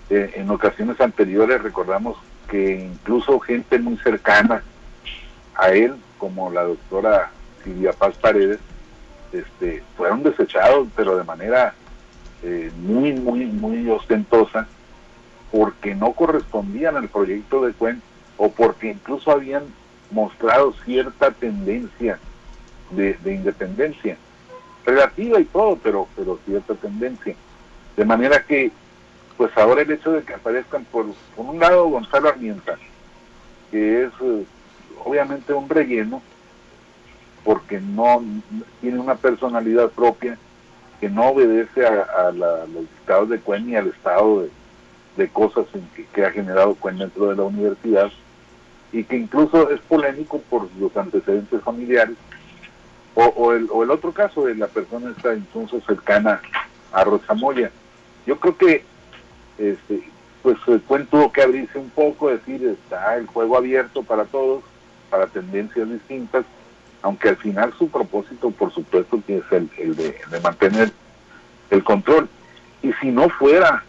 Eh, 0.09 0.33
en 0.36 0.50
ocasiones 0.51 1.00
anteriores 1.00 1.63
recordamos 1.63 2.18
que 2.50 2.86
incluso 2.92 3.39
gente 3.39 3.80
muy 3.80 3.97
cercana 3.97 4.62
a 5.56 5.69
él, 5.69 5.95
como 6.18 6.51
la 6.51 6.63
doctora 6.63 7.31
Silvia 7.63 7.94
Paz 7.94 8.15
Paredes, 8.18 8.59
este, 9.31 9.83
fueron 9.97 10.21
desechados, 10.21 10.88
pero 10.95 11.18
de 11.18 11.24
manera 11.24 11.74
eh, 12.44 12.71
muy, 12.77 13.13
muy, 13.13 13.45
muy 13.45 13.89
ostentosa, 13.89 14.68
porque 15.51 15.95
no 15.95 16.12
correspondían 16.12 16.97
al 16.97 17.07
proyecto 17.07 17.65
de 17.65 17.74
Cuen 17.74 18.01
o 18.38 18.51
porque 18.51 18.92
incluso 18.92 19.31
habían 19.31 19.63
mostrado 20.12 20.74
cierta 20.83 21.31
tendencia 21.31 22.19
de, 22.92 23.13
de 23.24 23.33
independencia, 23.33 24.18
relativa 24.85 25.39
y 25.39 25.45
todo, 25.45 25.77
pero, 25.81 26.07
pero 26.15 26.39
cierta 26.45 26.75
tendencia. 26.75 27.35
De 27.97 28.05
manera 28.05 28.43
que, 28.43 28.71
pues 29.37 29.55
ahora 29.57 29.81
el 29.81 29.91
hecho 29.91 30.11
de 30.11 30.23
que 30.23 30.33
aparezcan 30.33 30.85
por, 30.85 31.07
por 31.35 31.45
un 31.45 31.59
lado 31.59 31.89
Gonzalo 31.89 32.29
Armienta, 32.29 32.77
que 33.71 34.03
es 34.03 34.11
eh, 34.21 34.45
obviamente 35.03 35.53
un 35.53 35.69
relleno, 35.69 36.21
porque 37.44 37.80
no 37.80 38.23
tiene 38.81 38.99
una 38.99 39.15
personalidad 39.15 39.89
propia 39.89 40.37
que 40.99 41.09
no 41.09 41.30
obedece 41.30 41.85
a, 41.85 42.31
la, 42.31 42.63
a 42.63 42.68
los 42.68 42.81
dictados 42.81 43.30
de 43.30 43.39
Cuen 43.39 43.69
y 43.69 43.75
al 43.75 43.87
estado 43.87 44.42
de, 44.42 44.49
de 45.18 45.30
cosas 45.30 45.65
en 45.73 45.87
que, 45.95 46.06
que, 46.06 46.25
ha 46.25 46.31
generado 46.31 46.75
Cuen 46.75 46.97
dentro 46.97 47.27
de 47.27 47.35
la 47.35 47.44
universidad 47.44 48.11
y 48.92 49.04
que 49.04 49.18
incluso 49.18 49.69
es 49.71 49.80
polémico 49.81 50.39
por 50.49 50.68
los 50.80 50.95
antecedentes 50.95 51.61
familiares 51.61 52.15
o, 53.16 53.24
o, 53.26 53.54
el, 53.54 53.68
o 53.72 53.84
el, 53.84 53.92
otro 53.92 54.12
caso 54.12 54.45
de 54.45 54.56
la 54.56 54.68
persona 54.68 55.12
está 55.12 55.34
incluso 55.34 55.81
cercana 55.81 56.42
a 56.92 57.04
Rosamoya. 57.04 57.72
Yo 58.26 58.40
creo 58.40 58.57
que 58.57 58.84
este 59.57 60.16
pues 60.45 60.60
Cuen 60.88 61.07
tuvo 61.07 61.31
que 61.31 61.42
abrirse 61.42 61.80
un 61.80 61.90
poco, 61.90 62.30
decir 62.30 62.64
está 62.68 63.18
el 63.18 63.26
juego 63.26 63.57
abierto 63.57 64.04
para 64.04 64.26
todos, 64.26 64.64
para 65.10 65.26
tendencias 65.26 65.90
distintas, 65.90 66.45
aunque 67.02 67.30
al 67.30 67.38
final 67.38 67.74
su 67.80 67.90
propósito, 67.90 68.52
por 68.52 68.72
supuesto, 68.72 69.19
que 69.26 69.38
es 69.38 69.44
el, 69.50 69.72
el 69.80 69.95
de, 69.95 70.16
mantener 70.44 70.92
el 71.72 71.84
control. 71.84 72.30
Y 72.84 72.94
si 73.02 73.07
no 73.07 73.28
fuera 73.30 73.84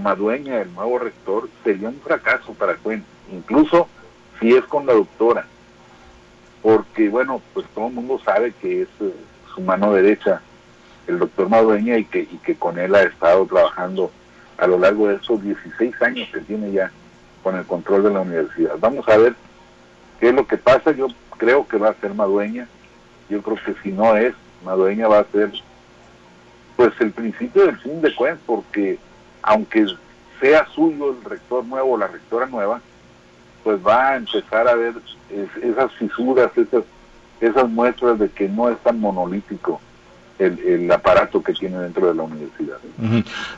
Madueña 0.00 0.60
el 0.60 0.72
nuevo 0.72 1.00
rector, 1.00 1.48
sería 1.64 1.88
un 1.88 2.00
fracaso 2.00 2.54
para 2.54 2.76
Cuen, 2.76 3.04
incluso 3.32 3.88
si 4.38 4.54
es 4.54 4.62
con 4.66 4.86
la 4.86 4.92
doctora, 4.92 5.46
porque 6.62 7.08
bueno, 7.08 7.42
pues 7.52 7.66
todo 7.74 7.88
el 7.88 7.94
mundo 7.94 8.20
sabe 8.24 8.52
que 8.60 8.82
es 8.82 8.88
eh, 9.00 9.12
su 9.54 9.60
mano 9.60 9.92
derecha 9.92 10.40
el 11.06 11.18
doctor 11.18 11.48
Madueña 11.48 11.98
y 11.98 12.04
que, 12.04 12.20
y 12.20 12.38
que 12.44 12.54
con 12.54 12.78
él 12.78 12.94
ha 12.94 13.02
estado 13.02 13.44
trabajando 13.46 14.10
a 14.58 14.66
lo 14.66 14.78
largo 14.78 15.08
de 15.08 15.16
esos 15.16 15.42
16 15.42 16.00
años 16.02 16.28
que 16.32 16.40
tiene 16.40 16.70
ya 16.72 16.90
con 17.42 17.56
el 17.56 17.64
control 17.64 18.04
de 18.04 18.10
la 18.10 18.20
universidad. 18.20 18.76
Vamos 18.78 19.08
a 19.08 19.16
ver 19.16 19.34
qué 20.20 20.28
es 20.28 20.34
lo 20.34 20.46
que 20.46 20.56
pasa. 20.56 20.92
Yo 20.92 21.08
creo 21.36 21.66
que 21.66 21.78
va 21.78 21.88
a 21.90 21.94
ser 21.94 22.14
Madueña. 22.14 22.68
Yo 23.28 23.42
creo 23.42 23.58
que 23.64 23.74
si 23.82 23.90
no 23.90 24.16
es, 24.16 24.34
Madueña 24.64 25.08
va 25.08 25.20
a 25.20 25.24
ser 25.32 25.50
pues 26.76 26.92
el 27.00 27.10
principio 27.10 27.66
del 27.66 27.78
fin 27.78 28.00
de 28.00 28.14
Cuen, 28.14 28.38
porque 28.46 28.98
aunque 29.42 29.86
sea 30.40 30.66
suyo 30.74 31.10
el 31.10 31.24
rector 31.24 31.64
nuevo 31.64 31.92
o 31.92 31.98
la 31.98 32.06
rectora 32.06 32.46
nueva, 32.46 32.80
pues 33.62 33.84
va 33.84 34.10
a 34.10 34.16
empezar 34.16 34.68
a 34.68 34.74
ver 34.74 34.94
es, 35.30 35.48
esas 35.62 35.92
fisuras, 35.92 36.50
esas, 36.56 36.84
esas 37.40 37.68
muestras 37.68 38.18
de 38.18 38.28
que 38.30 38.48
no 38.48 38.68
es 38.68 38.78
tan 38.78 39.00
monolítico 39.00 39.80
el, 40.38 40.58
el, 40.60 40.90
aparato 40.90 41.42
que 41.42 41.52
tiene 41.52 41.78
dentro 41.78 42.08
de 42.08 42.14
la 42.14 42.22
universidad. 42.22 42.78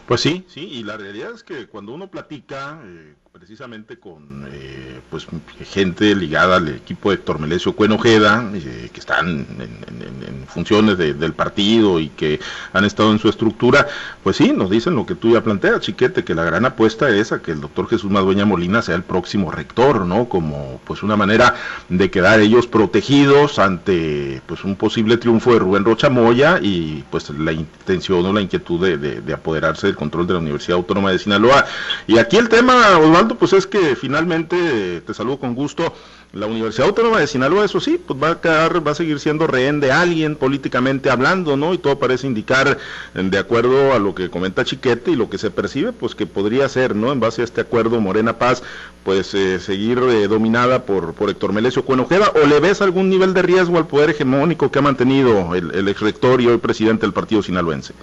Pues 0.06 0.20
sí, 0.20 0.44
sí, 0.48 0.60
y 0.60 0.82
la 0.82 0.96
realidad 0.96 1.30
es 1.34 1.42
que 1.42 1.66
cuando 1.66 1.94
uno 1.94 2.08
platica, 2.08 2.80
eh, 2.84 3.14
precisamente 3.44 3.98
con 3.98 4.48
eh, 4.50 5.00
pues 5.10 5.26
gente 5.70 6.14
ligada 6.14 6.56
al 6.56 6.68
equipo 6.68 7.10
de 7.10 7.16
Héctor 7.16 7.38
Melesio 7.38 7.76
Cuenojeda, 7.76 8.50
eh, 8.54 8.88
que 8.90 8.98
están 8.98 9.46
en, 9.60 10.46
funciones 10.46 10.96
del 10.96 11.32
partido 11.32 11.98
y 11.98 12.10
que 12.10 12.38
han 12.72 12.84
estado 12.84 13.10
en 13.10 13.18
su 13.18 13.28
estructura, 13.28 13.88
pues 14.22 14.36
sí, 14.36 14.52
nos 14.52 14.70
dicen 14.70 14.94
lo 14.94 15.04
que 15.04 15.16
tú 15.16 15.32
ya 15.32 15.42
planteas, 15.42 15.80
Chiquete, 15.80 16.22
que 16.22 16.34
la 16.34 16.44
gran 16.44 16.64
apuesta 16.64 17.08
es 17.10 17.32
a 17.32 17.42
que 17.42 17.50
el 17.50 17.60
doctor 17.60 17.88
Jesús 17.88 18.10
Madueña 18.10 18.44
Molina 18.44 18.80
sea 18.82 18.94
el 18.94 19.02
próximo 19.02 19.50
rector, 19.50 20.06
¿no? 20.06 20.28
Como 20.28 20.80
pues 20.84 21.02
una 21.02 21.16
manera 21.16 21.56
de 21.88 22.10
quedar 22.10 22.38
ellos 22.38 22.68
protegidos 22.68 23.58
ante 23.58 24.42
pues 24.46 24.62
un 24.64 24.76
posible 24.76 25.16
triunfo 25.16 25.52
de 25.54 25.58
Rubén 25.58 25.84
Rocha 25.84 26.08
Moya 26.08 26.60
y 26.62 27.04
pues 27.10 27.30
la 27.30 27.52
intención 27.52 28.24
o 28.24 28.32
la 28.32 28.40
inquietud 28.40 28.80
de, 28.80 28.96
de 28.96 29.32
apoderarse 29.32 29.88
del 29.88 29.96
control 29.96 30.28
de 30.28 30.34
la 30.34 30.38
Universidad 30.38 30.76
Autónoma 30.76 31.10
de 31.10 31.18
Sinaloa. 31.18 31.66
Y 32.06 32.18
aquí 32.18 32.36
el 32.36 32.48
tema, 32.48 32.96
Osvaldo, 32.98 33.33
pues 33.34 33.52
es 33.52 33.66
que 33.66 33.96
finalmente, 33.96 35.00
te 35.00 35.14
saludo 35.14 35.38
con 35.38 35.54
gusto, 35.54 35.92
la 36.34 36.46
Universidad 36.46 36.88
Autónoma 36.88 37.20
de 37.20 37.28
Sinaloa, 37.28 37.64
eso 37.64 37.80
sí, 37.80 38.00
pues 38.04 38.20
va 38.20 38.30
a 38.30 38.40
quedar, 38.40 38.84
va 38.84 38.90
a 38.90 38.94
seguir 38.94 39.20
siendo 39.20 39.46
rehén 39.46 39.78
de 39.78 39.92
alguien 39.92 40.34
políticamente 40.34 41.08
hablando, 41.08 41.56
¿no? 41.56 41.72
Y 41.72 41.78
todo 41.78 41.98
parece 41.98 42.26
indicar, 42.26 42.76
de 43.14 43.38
acuerdo 43.38 43.92
a 43.92 44.00
lo 44.00 44.14
que 44.14 44.30
comenta 44.30 44.64
Chiquete 44.64 45.12
y 45.12 45.16
lo 45.16 45.30
que 45.30 45.38
se 45.38 45.52
percibe, 45.52 45.92
pues 45.92 46.16
que 46.16 46.26
podría 46.26 46.68
ser, 46.68 46.96
¿no? 46.96 47.12
En 47.12 47.20
base 47.20 47.42
a 47.42 47.44
este 47.44 47.60
acuerdo 47.60 48.00
Morena 48.00 48.36
Paz, 48.36 48.64
pues 49.04 49.32
eh, 49.34 49.60
seguir 49.60 49.98
eh, 49.98 50.26
dominada 50.26 50.84
por, 50.84 51.14
por 51.14 51.30
Héctor 51.30 51.52
Melesio 51.52 51.84
Cuenojeda, 51.84 52.32
¿o 52.34 52.46
le 52.46 52.58
ves 52.58 52.82
algún 52.82 53.08
nivel 53.10 53.32
de 53.32 53.42
riesgo 53.42 53.78
al 53.78 53.86
poder 53.86 54.10
hegemónico 54.10 54.72
que 54.72 54.80
ha 54.80 54.82
mantenido 54.82 55.54
el, 55.54 55.72
el 55.72 55.86
ex 55.86 56.00
rector 56.00 56.40
y 56.40 56.48
hoy 56.48 56.58
presidente 56.58 57.06
del 57.06 57.12
partido 57.12 57.42
sinaloense? 57.42 57.94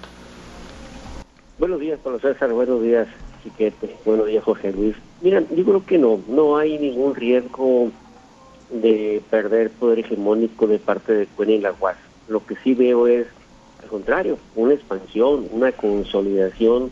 Buenos 1.58 1.80
días, 1.80 2.00
Pablo 2.02 2.18
César, 2.18 2.50
buenos 2.52 2.82
días, 2.82 3.08
Chiquete, 3.42 3.94
buenos 4.06 4.26
días, 4.26 4.42
Jorge 4.42 4.72
Luis. 4.72 4.96
Mira, 5.22 5.40
yo 5.54 5.64
creo 5.64 5.86
que 5.86 5.98
no, 5.98 6.20
no 6.28 6.56
hay 6.56 6.78
ningún 6.78 7.14
riesgo 7.14 7.92
de 8.70 9.22
perder 9.30 9.70
poder 9.70 10.00
hegemónico 10.00 10.66
de 10.66 10.80
parte 10.80 11.14
de 11.14 11.26
Cuena 11.26 11.52
y 11.52 11.60
la 11.60 11.72
UAS. 11.80 11.96
Lo 12.28 12.44
que 12.44 12.56
sí 12.56 12.74
veo 12.74 13.06
es, 13.06 13.28
al 13.80 13.88
contrario, 13.88 14.38
una 14.56 14.74
expansión, 14.74 15.46
una 15.52 15.70
consolidación 15.70 16.90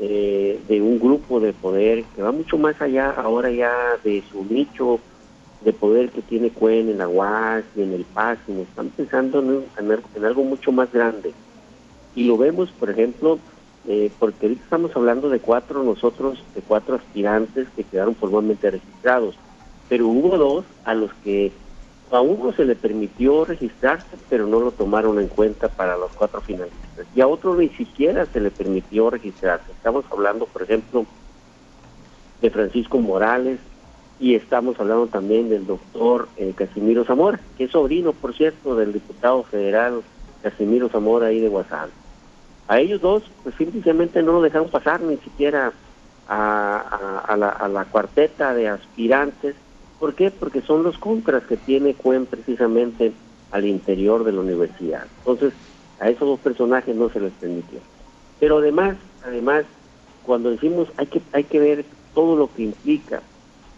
eh, 0.00 0.58
de 0.68 0.82
un 0.82 0.98
grupo 0.98 1.38
de 1.38 1.52
poder 1.52 2.02
que 2.16 2.22
va 2.22 2.32
mucho 2.32 2.58
más 2.58 2.80
allá 2.82 3.10
ahora 3.10 3.50
ya 3.50 3.72
de 4.02 4.24
su 4.32 4.44
nicho 4.44 4.98
de 5.60 5.72
poder 5.72 6.10
que 6.10 6.22
tiene 6.22 6.50
Cuen 6.50 6.88
en 6.88 6.98
la 6.98 7.08
UAS 7.08 7.62
y 7.76 7.82
en 7.82 7.92
el 7.92 8.04
PAS, 8.04 8.38
están 8.48 8.88
pensando 8.88 9.62
en 9.76 10.24
algo 10.24 10.42
mucho 10.42 10.72
más 10.72 10.92
grande. 10.92 11.32
Y 12.16 12.24
lo 12.24 12.36
vemos, 12.36 12.70
por 12.72 12.90
ejemplo, 12.90 13.38
eh, 13.88 14.12
porque 14.18 14.46
ahorita 14.46 14.62
estamos 14.62 14.94
hablando 14.94 15.28
de 15.28 15.40
cuatro 15.40 15.82
nosotros, 15.82 16.42
de 16.54 16.62
cuatro 16.62 16.96
aspirantes 16.96 17.68
que 17.74 17.84
quedaron 17.84 18.14
formalmente 18.14 18.70
registrados, 18.70 19.34
pero 19.88 20.06
hubo 20.06 20.38
dos 20.38 20.64
a 20.84 20.94
los 20.94 21.12
que 21.24 21.52
a 22.12 22.20
uno 22.20 22.52
se 22.52 22.64
le 22.64 22.76
permitió 22.76 23.44
registrarse, 23.44 24.16
pero 24.28 24.46
no 24.46 24.60
lo 24.60 24.70
tomaron 24.70 25.18
en 25.18 25.28
cuenta 25.28 25.68
para 25.68 25.96
los 25.96 26.12
cuatro 26.12 26.40
finalistas, 26.40 27.06
y 27.14 27.20
a 27.20 27.26
otro 27.26 27.56
ni 27.56 27.70
siquiera 27.70 28.26
se 28.26 28.40
le 28.40 28.50
permitió 28.50 29.10
registrarse. 29.10 29.72
Estamos 29.72 30.04
hablando, 30.10 30.46
por 30.46 30.62
ejemplo, 30.62 31.06
de 32.40 32.50
Francisco 32.50 32.98
Morales, 32.98 33.58
y 34.20 34.36
estamos 34.36 34.78
hablando 34.78 35.08
también 35.08 35.48
del 35.48 35.66
doctor 35.66 36.28
eh, 36.36 36.52
Casimiro 36.54 37.04
Zamora, 37.04 37.40
que 37.58 37.64
es 37.64 37.72
sobrino, 37.72 38.12
por 38.12 38.34
cierto, 38.34 38.76
del 38.76 38.92
diputado 38.92 39.42
federal 39.42 40.02
Casimiro 40.42 40.88
Zamora 40.88 41.28
ahí 41.28 41.40
de 41.40 41.48
Guasave 41.48 42.01
a 42.72 42.80
ellos 42.80 43.02
dos, 43.02 43.22
pues 43.42 43.54
simplemente 43.56 44.22
no 44.22 44.32
lo 44.32 44.40
dejaron 44.40 44.70
pasar 44.70 45.02
ni 45.02 45.18
siquiera 45.18 45.74
a, 46.26 47.36
la, 47.36 47.84
cuarteta 47.84 48.54
de 48.54 48.66
aspirantes. 48.66 49.54
¿Por 50.00 50.14
qué? 50.14 50.30
Porque 50.30 50.62
son 50.62 50.82
los 50.82 50.96
contras 50.96 51.42
que 51.42 51.58
tiene 51.58 51.92
Cuen 51.92 52.24
precisamente 52.24 53.12
al 53.50 53.66
interior 53.66 54.24
de 54.24 54.32
la 54.32 54.40
universidad. 54.40 55.04
Entonces, 55.18 55.52
a 56.00 56.08
esos 56.08 56.26
dos 56.26 56.40
personajes 56.40 56.96
no 56.96 57.10
se 57.10 57.20
les 57.20 57.32
permitió. 57.32 57.78
Pero 58.40 58.56
además, 58.56 58.96
además, 59.22 59.66
cuando 60.24 60.50
decimos 60.50 60.88
hay 60.96 61.08
que, 61.08 61.20
hay 61.34 61.44
que 61.44 61.58
ver 61.58 61.84
todo 62.14 62.36
lo 62.36 62.50
que 62.54 62.62
implica, 62.62 63.20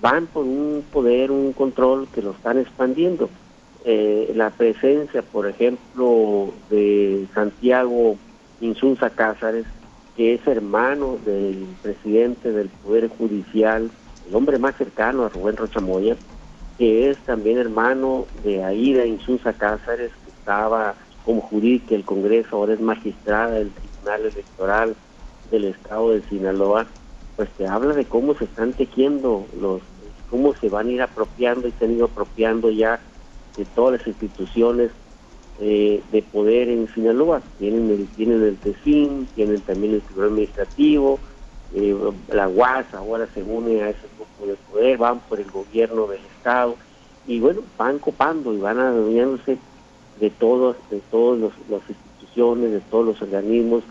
van 0.00 0.28
por 0.28 0.44
un 0.44 0.84
poder, 0.92 1.32
un 1.32 1.52
control 1.52 2.06
que 2.14 2.22
lo 2.22 2.30
están 2.30 2.58
expandiendo. 2.58 3.28
Eh, 3.84 4.32
la 4.36 4.50
presencia, 4.50 5.22
por 5.22 5.48
ejemplo, 5.48 6.52
de 6.70 7.26
Santiago 7.34 8.16
Insunza 8.60 9.10
Cázares, 9.10 9.66
que 10.16 10.34
es 10.34 10.46
hermano 10.46 11.18
del 11.24 11.66
presidente 11.82 12.52
del 12.52 12.68
Poder 12.68 13.08
Judicial, 13.08 13.90
el 14.28 14.34
hombre 14.34 14.58
más 14.58 14.76
cercano 14.76 15.24
a 15.24 15.28
Rubén 15.28 15.56
Rochamoya, 15.56 16.16
que 16.78 17.10
es 17.10 17.18
también 17.18 17.58
hermano 17.58 18.26
de 18.42 18.64
Aida 18.64 19.06
Insunza 19.06 19.52
Cázares, 19.52 20.12
que 20.24 20.30
estaba 20.30 20.94
como 21.24 21.40
jurídica 21.40 21.90
del 21.90 22.04
Congreso, 22.04 22.56
ahora 22.56 22.74
es 22.74 22.80
magistrada 22.80 23.52
del 23.52 23.70
Tribunal 23.70 24.20
Electoral 24.26 24.96
del 25.50 25.64
Estado 25.64 26.10
de 26.10 26.22
Sinaloa, 26.28 26.86
pues 27.36 27.48
te 27.56 27.66
habla 27.66 27.94
de 27.94 28.04
cómo 28.04 28.34
se 28.34 28.44
están 28.44 28.72
tejiendo 28.72 29.46
los, 29.60 29.82
cómo 30.30 30.54
se 30.54 30.68
van 30.68 30.88
a 30.88 30.90
ir 30.90 31.02
apropiando 31.02 31.68
y 31.68 31.72
se 31.72 31.84
han 31.84 31.92
ido 31.92 32.06
apropiando 32.06 32.70
ya 32.70 33.00
de 33.56 33.64
todas 33.64 33.98
las 33.98 34.06
instituciones 34.06 34.90
eh, 35.60 36.02
de 36.10 36.22
poder 36.22 36.68
en 36.68 36.88
Sinaloa. 36.94 37.42
Tienen 37.58 37.90
el, 37.90 38.06
tienen 38.08 38.42
el 38.42 38.56
TESIN, 38.56 39.28
tienen 39.34 39.60
también 39.60 39.94
el 39.94 40.02
Tribunal 40.02 40.30
Administrativo, 40.30 41.18
eh, 41.74 41.96
la 42.30 42.48
UAS 42.48 42.94
ahora 42.94 43.26
se 43.34 43.42
une 43.42 43.82
a 43.82 43.90
ese 43.90 44.06
grupo 44.16 44.46
de 44.46 44.56
poder, 44.70 44.96
van 44.96 45.18
por 45.20 45.40
el 45.40 45.50
gobierno 45.50 46.06
del 46.06 46.20
Estado 46.36 46.76
y 47.26 47.40
bueno, 47.40 47.62
van 47.76 47.98
copando 47.98 48.54
y 48.54 48.58
van 48.58 48.78
adueñándose 48.78 49.58
de 50.20 50.30
todos, 50.30 50.76
de 50.90 51.00
todas 51.10 51.52
las 51.68 51.80
instituciones, 51.88 52.70
de 52.70 52.80
todos 52.80 53.06
los 53.06 53.22
organismos 53.22 53.82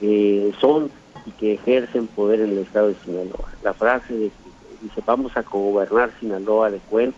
que 0.00 0.52
son 0.60 0.90
y 1.24 1.30
que 1.32 1.54
ejercen 1.54 2.08
poder 2.08 2.40
en 2.40 2.50
el 2.50 2.58
Estado 2.58 2.88
de 2.88 2.96
Sinaloa. 3.04 3.52
La 3.62 3.74
frase 3.74 4.12
de 4.12 4.28
que 4.28 4.82
dice 4.82 5.00
vamos 5.06 5.36
a 5.36 5.42
gobernar 5.42 6.10
Sinaloa 6.18 6.70
de 6.70 6.78
Cuen, 6.90 7.14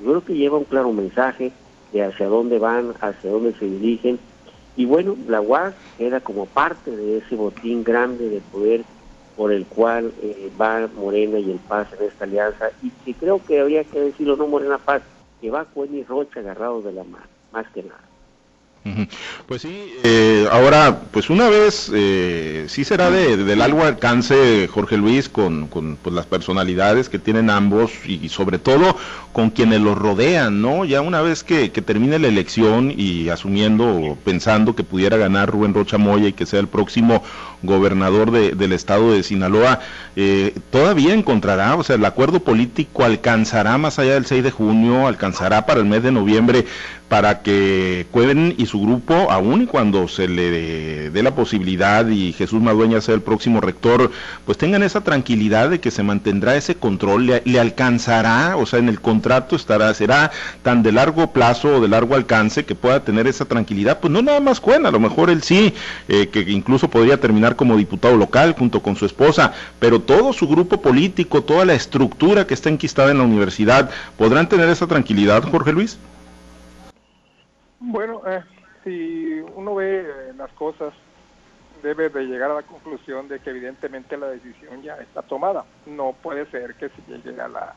yo 0.00 0.08
creo 0.08 0.24
que 0.24 0.34
lleva 0.36 0.56
un 0.56 0.64
claro 0.64 0.90
mensaje 0.92 1.52
de 1.92 2.04
hacia 2.04 2.26
dónde 2.26 2.58
van, 2.58 2.94
hacia 3.00 3.30
dónde 3.30 3.52
se 3.54 3.66
dirigen. 3.66 4.18
Y 4.76 4.84
bueno, 4.84 5.16
la 5.26 5.40
UAS 5.40 5.74
era 5.98 6.20
como 6.20 6.46
parte 6.46 6.90
de 6.90 7.18
ese 7.18 7.36
botín 7.36 7.84
grande 7.84 8.28
de 8.28 8.40
poder 8.40 8.84
por 9.36 9.52
el 9.52 9.66
cual 9.66 10.12
eh, 10.22 10.50
va 10.60 10.86
Morena 10.94 11.38
y 11.38 11.50
el 11.50 11.58
Paz 11.60 11.88
en 11.98 12.06
esta 12.06 12.24
alianza, 12.24 12.70
y 12.82 12.90
que 12.90 13.14
creo 13.14 13.42
que 13.44 13.60
habría 13.60 13.84
que 13.84 14.00
decirlo, 14.00 14.36
no 14.36 14.46
Morena 14.46 14.78
Paz, 14.78 15.02
que 15.40 15.50
va 15.50 15.64
Cuen 15.64 15.96
y 15.96 16.04
Rocha 16.04 16.40
agarrados 16.40 16.84
de 16.84 16.92
la 16.92 17.04
mano, 17.04 17.24
más 17.50 17.66
que 17.68 17.82
nada. 17.82 18.09
Pues 19.46 19.60
sí, 19.60 19.92
eh, 20.04 20.48
ahora, 20.50 21.00
pues 21.10 21.28
una 21.28 21.50
vez, 21.50 21.90
eh, 21.92 22.64
sí 22.68 22.84
será 22.84 23.10
de, 23.10 23.36
de, 23.36 23.56
largo 23.56 23.84
alcance, 23.84 24.68
Jorge 24.68 24.96
Luis, 24.96 25.28
con, 25.28 25.66
con 25.66 25.96
pues, 25.96 26.14
las 26.14 26.24
personalidades 26.24 27.10
que 27.10 27.18
tienen 27.18 27.50
ambos 27.50 27.92
y, 28.06 28.26
sobre 28.30 28.58
todo 28.58 28.96
con 29.32 29.50
quienes 29.50 29.80
los 29.80 29.96
rodean, 29.96 30.60
¿no? 30.60 30.84
Ya 30.84 31.02
una 31.02 31.20
vez 31.20 31.44
que, 31.44 31.68
termine 31.68 32.18
la 32.18 32.28
elección 32.28 32.92
y 32.96 33.28
asumiendo 33.28 33.86
o 33.86 34.16
pensando 34.16 34.74
que 34.74 34.82
pudiera 34.82 35.16
ganar 35.16 35.50
Rubén 35.50 35.74
Rocha 35.74 35.98
Moya 35.98 36.28
y 36.28 36.32
que 36.32 36.46
sea 36.46 36.60
el 36.60 36.66
próximo 36.66 37.22
gobernador 37.62 38.30
del 38.30 38.72
estado 38.72 39.12
de 39.12 39.22
Sinaloa, 39.22 39.80
eh, 40.16 40.54
todavía 40.70 41.14
encontrará, 41.14 41.76
o 41.76 41.82
sea, 41.84 41.96
el 41.96 42.04
acuerdo 42.04 42.40
político 42.40 43.04
alcanzará 43.04 43.78
más 43.78 43.98
allá 43.98 44.14
del 44.14 44.26
6 44.26 44.42
de 44.42 44.50
junio, 44.50 45.06
alcanzará 45.06 45.66
para 45.66 45.80
el 45.80 45.86
mes 45.86 46.02
de 46.02 46.12
noviembre 46.12 46.66
para 47.10 47.42
que 47.42 48.06
Cueven 48.12 48.54
y 48.56 48.66
su 48.66 48.80
grupo, 48.80 49.32
aún 49.32 49.62
y 49.62 49.66
cuando 49.66 50.06
se 50.06 50.28
le 50.28 51.10
dé 51.10 51.22
la 51.24 51.34
posibilidad 51.34 52.06
y 52.06 52.32
Jesús 52.32 52.62
Madueña 52.62 53.00
sea 53.00 53.16
el 53.16 53.20
próximo 53.20 53.60
rector, 53.60 54.12
pues 54.46 54.56
tengan 54.56 54.84
esa 54.84 55.00
tranquilidad 55.00 55.70
de 55.70 55.80
que 55.80 55.90
se 55.90 56.04
mantendrá 56.04 56.54
ese 56.54 56.76
control, 56.76 57.26
le, 57.26 57.58
alcanzará, 57.58 58.56
o 58.56 58.64
sea, 58.64 58.78
en 58.78 58.88
el 58.88 59.00
contrato 59.00 59.56
estará, 59.56 59.92
será 59.92 60.30
tan 60.62 60.84
de 60.84 60.92
largo 60.92 61.32
plazo 61.32 61.78
o 61.78 61.80
de 61.80 61.88
largo 61.88 62.14
alcance 62.14 62.64
que 62.64 62.76
pueda 62.76 63.02
tener 63.02 63.26
esa 63.26 63.44
tranquilidad, 63.44 63.98
pues 63.98 64.12
no 64.12 64.22
nada 64.22 64.38
más 64.38 64.60
Cuen, 64.60 64.86
a 64.86 64.92
lo 64.92 65.00
mejor 65.00 65.30
él 65.30 65.42
sí, 65.42 65.74
eh, 66.06 66.28
que 66.28 66.42
incluso 66.42 66.88
podría 66.88 67.18
terminar 67.18 67.56
como 67.56 67.76
diputado 67.76 68.16
local 68.16 68.54
junto 68.56 68.82
con 68.82 68.94
su 68.94 69.04
esposa, 69.04 69.52
pero 69.80 69.98
todo 69.98 70.32
su 70.32 70.46
grupo 70.46 70.80
político, 70.80 71.42
toda 71.42 71.64
la 71.64 71.74
estructura 71.74 72.46
que 72.46 72.54
está 72.54 72.68
enquistada 72.68 73.10
en 73.10 73.18
la 73.18 73.24
universidad, 73.24 73.90
¿podrán 74.16 74.48
tener 74.48 74.68
esa 74.68 74.86
tranquilidad, 74.86 75.42
Jorge 75.42 75.72
Luis? 75.72 75.98
Bueno, 77.80 78.22
eh, 78.26 78.42
si 78.84 79.40
uno 79.54 79.74
ve 79.74 80.00
eh, 80.00 80.32
las 80.36 80.52
cosas, 80.52 80.92
debe 81.82 82.10
de 82.10 82.24
llegar 82.24 82.50
a 82.50 82.54
la 82.54 82.62
conclusión 82.62 83.26
de 83.26 83.40
que 83.40 83.50
evidentemente 83.50 84.16
la 84.16 84.28
decisión 84.28 84.82
ya 84.82 84.96
está 84.96 85.22
tomada. 85.22 85.64
No 85.86 86.14
puede 86.22 86.44
ser 86.50 86.74
que 86.74 86.90
se 86.90 87.02
llegue 87.08 87.40
a 87.40 87.48
la 87.48 87.74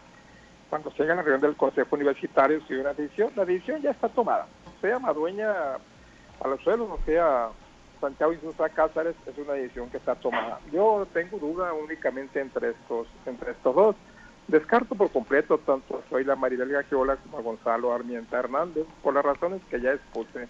cuando 0.70 0.92
se 0.92 1.04
llegue 1.04 1.12
a 1.12 1.16
la 1.16 1.22
reunión 1.22 1.42
del 1.42 1.56
Consejo 1.56 1.96
Universitario 1.96 2.60
si 2.68 2.74
una 2.74 2.94
decisión, 2.94 3.32
la 3.36 3.46
decisión 3.46 3.82
ya 3.82 3.92
está 3.92 4.10
tomada. 4.10 4.48
Sea 4.82 5.00
Madueña 5.00 5.54
a 6.40 6.48
los 6.48 6.60
suelos, 6.62 6.90
o 6.90 7.00
sea 7.06 7.50
Santiago 8.02 8.34
Insusa 8.34 8.68
Cázares 8.70 9.16
es 9.26 9.38
una 9.38 9.54
decisión 9.54 9.90
que 9.90 9.98
está 9.98 10.16
tomada. 10.16 10.60
Yo 10.72 11.08
tengo 11.14 11.38
duda 11.38 11.72
únicamente 11.74 12.42
entre 12.42 12.72
estos, 12.72 13.08
entre 13.26 13.52
estos 13.52 13.74
dos. 13.74 13.96
Descarto 14.48 14.96
por 14.96 15.12
completo 15.12 15.58
tanto 15.60 15.98
a 15.98 16.10
Soy 16.10 16.26
la 16.26 16.36
Maribel 16.36 16.70
Gagiola 16.70 17.16
como 17.18 17.38
a 17.38 17.42
Gonzalo 17.42 17.94
Armienta 17.94 18.40
Hernández, 18.40 18.86
por 19.02 19.14
las 19.14 19.24
razones 19.24 19.62
que 19.70 19.80
ya 19.80 19.94
expuse 19.94 20.48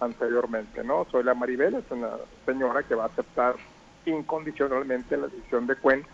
anteriormente. 0.00 0.82
¿no? 0.84 1.06
Soy 1.10 1.24
la 1.24 1.34
Maribel, 1.34 1.74
es 1.74 1.90
una 1.90 2.10
señora 2.44 2.82
que 2.82 2.94
va 2.94 3.04
a 3.04 3.08
aceptar 3.08 3.54
incondicionalmente 4.06 5.16
la 5.16 5.28
decisión 5.28 5.66
de 5.66 5.76
Cuen. 5.76 6.04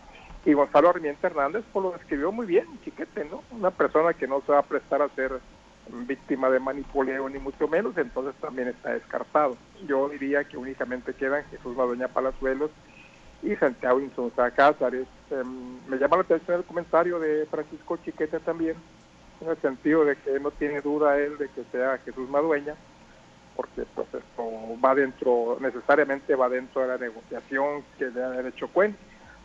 Y 0.45 0.55
Gonzalo 0.55 0.89
Armienta 0.89 1.27
Hernández, 1.27 1.65
pues 1.73 1.83
lo 1.83 1.93
describió 1.93 2.33
muy 2.33 2.47
bien, 2.47 2.65
chiquete, 2.83 3.27
¿no? 3.27 3.43
Una 3.51 3.71
persona 3.71 4.15
que 4.15 4.27
no 4.27 4.41
se 4.47 4.53
va 4.53 4.61
a 4.61 4.63
prestar 4.63 5.03
a 5.03 5.11
ser 5.11 5.39
víctima 6.07 6.49
de 6.51 6.61
manipuleo 6.61 7.29
ni 7.29 7.39
mucho 7.39 7.69
menos, 7.69 7.97
entonces 7.99 8.35
también 8.41 8.69
está 8.69 8.95
descartado. 8.95 9.57
Yo 9.87 10.09
diría 10.09 10.45
que 10.45 10.57
únicamente 10.57 11.15
quedan 11.15 11.45
Jesús 11.51 11.77
Madoña 11.77 12.09
Palazuelos 12.09 12.71
y 13.43 13.55
Santiago 13.57 14.01
Insunza 14.01 14.51
Cázares. 14.53 15.07
Em, 15.31 15.79
me 15.87 15.97
llama 15.97 16.17
la 16.17 16.23
atención 16.23 16.59
el 16.59 16.65
comentario 16.65 17.21
de 17.21 17.47
Francisco 17.47 17.97
Chiquete 17.99 18.41
también, 18.41 18.75
en 19.41 19.49
el 19.49 19.57
sentido 19.59 20.05
de 20.05 20.17
que 20.17 20.41
no 20.41 20.51
tiene 20.51 20.81
duda 20.81 21.19
él 21.19 21.39
de 21.39 21.49
que 21.51 21.63
sea 21.71 21.99
Jesús 21.99 22.29
Madueña, 22.29 22.75
porque 23.55 23.85
pues 23.95 24.09
esto 24.13 24.45
va 24.85 24.95
dentro, 24.95 25.57
necesariamente 25.61 26.35
va 26.35 26.49
dentro 26.49 26.83
de 26.83 26.89
la 26.89 26.99
negociación 26.99 27.85
que 27.97 28.07
le 28.07 28.23
ha 28.23 28.49
hecho 28.49 28.69
Cuen. 28.69 28.97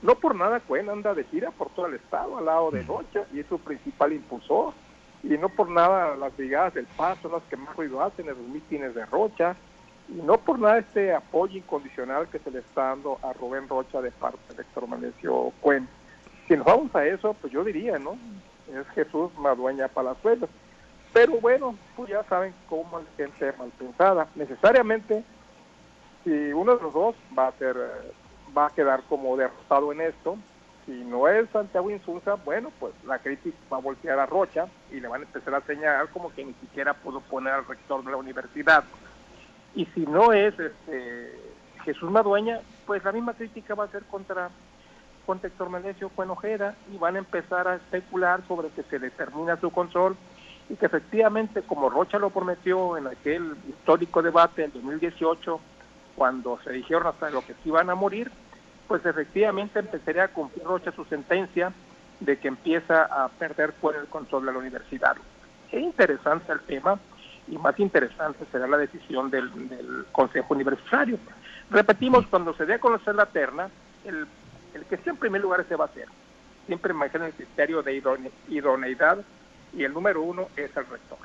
No 0.02 0.16
por 0.16 0.36
nada 0.36 0.60
Cuen 0.60 0.90
anda 0.90 1.14
de 1.14 1.24
gira 1.26 1.52
por 1.52 1.70
todo 1.70 1.86
el 1.86 1.96
estado 1.96 2.38
al 2.38 2.46
lado 2.46 2.72
de 2.72 2.82
Rocha 2.82 3.26
y 3.32 3.42
es 3.42 3.48
su 3.48 3.60
principal 3.60 4.14
impulsor. 4.14 4.74
Y 5.24 5.38
no 5.38 5.50
por 5.50 5.70
nada 5.70 6.16
las 6.16 6.36
brigadas 6.36 6.74
del 6.74 6.88
Paz 6.98 7.20
son 7.22 7.34
las 7.34 7.44
que 7.44 7.58
más 7.58 7.76
ruido 7.76 8.02
hacen 8.02 8.28
en 8.28 8.36
los 8.36 8.48
mítines 8.48 8.96
de 8.96 9.06
Rocha 9.06 9.56
y 10.08 10.22
no 10.22 10.38
por 10.38 10.60
nada 10.60 10.80
este 10.80 11.14
apoyo 11.14 11.58
incondicional 11.58 12.28
que 12.28 12.40
se 12.40 12.52
le 12.52 12.60
está 12.60 12.90
dando 12.90 13.20
a 13.24 13.34
Rubén 13.34 13.68
Rocha 13.68 14.02
de 14.02 14.12
parte 14.12 14.54
de 14.54 14.62
Héctor 14.62 14.88
Manecio 14.88 15.52
Cuen. 15.62 15.88
Si 16.48 16.56
nos 16.56 16.66
vamos 16.66 16.94
a 16.96 17.06
eso, 17.06 17.34
pues 17.34 17.52
yo 17.52 17.64
diría, 17.64 17.98
¿no? 17.98 18.18
Es 18.72 18.88
Jesús 18.90 19.32
Madueña 19.38 19.88
Palazuelos. 19.88 20.50
Pero 21.12 21.40
bueno, 21.40 21.76
pues 21.96 22.10
ya 22.10 22.24
saben 22.26 22.54
cómo 22.70 23.00
es 23.00 23.06
gente 23.18 23.52
mal 23.58 23.72
pensada. 23.80 24.28
Necesariamente, 24.36 25.24
si 26.24 26.30
uno 26.54 26.76
de 26.76 26.84
los 26.84 26.94
dos 26.94 27.16
va 27.38 27.48
a 27.48 27.52
ser, 27.54 27.76
va 28.56 28.68
a 28.68 28.70
quedar 28.72 29.02
como 29.04 29.36
derrotado 29.38 29.92
en 29.92 30.02
esto, 30.02 30.38
si 30.86 30.92
no 30.92 31.28
es 31.28 31.50
Santiago 31.50 31.90
Insunza, 31.90 32.36
bueno, 32.36 32.72
pues 32.80 32.94
la 33.08 33.18
crítica 33.18 33.58
va 33.74 33.78
a 33.78 33.82
voltear 33.82 34.20
a 34.20 34.28
Rocha 34.28 34.68
y 34.92 35.00
le 35.00 35.08
van 35.08 35.22
a 35.22 35.26
empezar 35.26 35.56
a 35.56 35.62
señalar 35.62 36.10
como 36.10 36.32
que 36.32 36.46
ni 36.46 36.54
siquiera 36.56 36.94
pudo 36.94 37.22
poner 37.22 37.54
al 37.54 37.66
rector 37.66 38.04
de 38.04 38.12
la 38.12 38.18
universidad 38.18 38.84
y 39.76 39.86
si 39.88 40.02
no 40.02 40.34
es 40.34 40.58
este, 40.58 41.40
Jesús 41.84 42.10
Madueña, 42.10 42.62
pues 42.86 43.04
la 43.04 43.12
misma 43.12 43.34
crítica 43.34 43.76
va 43.76 43.86
a 43.86 43.92
ser 43.92 44.04
contra, 44.04 44.50
contra 45.26 45.50
Héctor 45.50 45.70
Menecio 45.70 46.10
Cuenojera 46.10 46.76
y 46.94 46.98
van 46.98 47.16
a 47.16 47.20
empezar 47.20 47.68
a 47.68 47.76
especular 47.76 48.42
sobre 48.48 48.70
que 48.70 48.84
se 48.84 49.00
determina 49.00 49.60
su 49.60 49.70
control 49.72 50.16
y 50.70 50.76
que 50.76 50.86
efectivamente, 50.86 51.62
como 51.62 51.90
Rocha 51.90 52.18
lo 52.18 52.32
prometió 52.32 52.98
en 52.98 53.08
aquel 53.08 53.56
histórico 53.68 54.22
debate 54.22 54.64
en 54.64 54.72
2018, 54.72 55.60
cuando 56.16 56.58
se 56.64 56.72
dijeron 56.72 57.08
hasta 57.08 57.30
lo 57.30 57.42
que 57.42 57.54
se 57.54 57.70
iban 57.70 57.90
a 57.90 57.96
morir, 57.96 58.32
pues 58.88 59.06
efectivamente 59.06 59.80
empezaría 59.80 60.24
a 60.24 60.28
cumplir 60.30 60.66
Rocha 60.66 60.92
su 60.92 61.06
sentencia 61.06 61.74
de 62.20 62.38
que 62.40 62.48
empieza 62.48 63.04
a 63.04 63.28
perder 63.28 63.74
por 63.74 63.96
el 63.96 64.08
control 64.08 64.46
de 64.46 64.54
la 64.54 64.60
universidad. 64.60 65.18
Es 65.72 65.82
interesante 65.82 66.52
el 66.54 66.62
tema 66.62 66.98
y 67.48 67.58
más 67.58 67.80
interesante 67.80 68.46
será 68.52 68.68
la 68.68 68.78
decisión 68.78 69.30
del, 69.30 69.50
Consejo 70.12 70.54
Universitario. 70.54 71.18
Repetimos, 71.70 72.26
cuando 72.28 72.54
se 72.56 72.66
dé 72.66 72.76
a 72.76 72.80
conocer 72.80 73.16
la 73.16 73.26
terna, 73.26 73.70
el, 74.06 74.28
el 74.74 74.86
que 74.86 74.96
esté 74.96 75.10
en 75.10 75.18
primer 75.18 75.42
lugar 75.42 75.66
se 75.68 75.76
va 75.76 75.86
a 75.86 75.88
hacer. 75.88 76.08
Siempre 76.68 76.94
imaginen 76.94 77.28
el 77.28 77.34
criterio 77.34 77.84
de 77.84 78.02
idoneidad 78.50 79.20
y 79.74 79.84
el 79.84 79.94
número 79.94 80.22
uno 80.22 80.48
es 80.56 80.76
el 80.76 80.86
rector. 80.86 81.18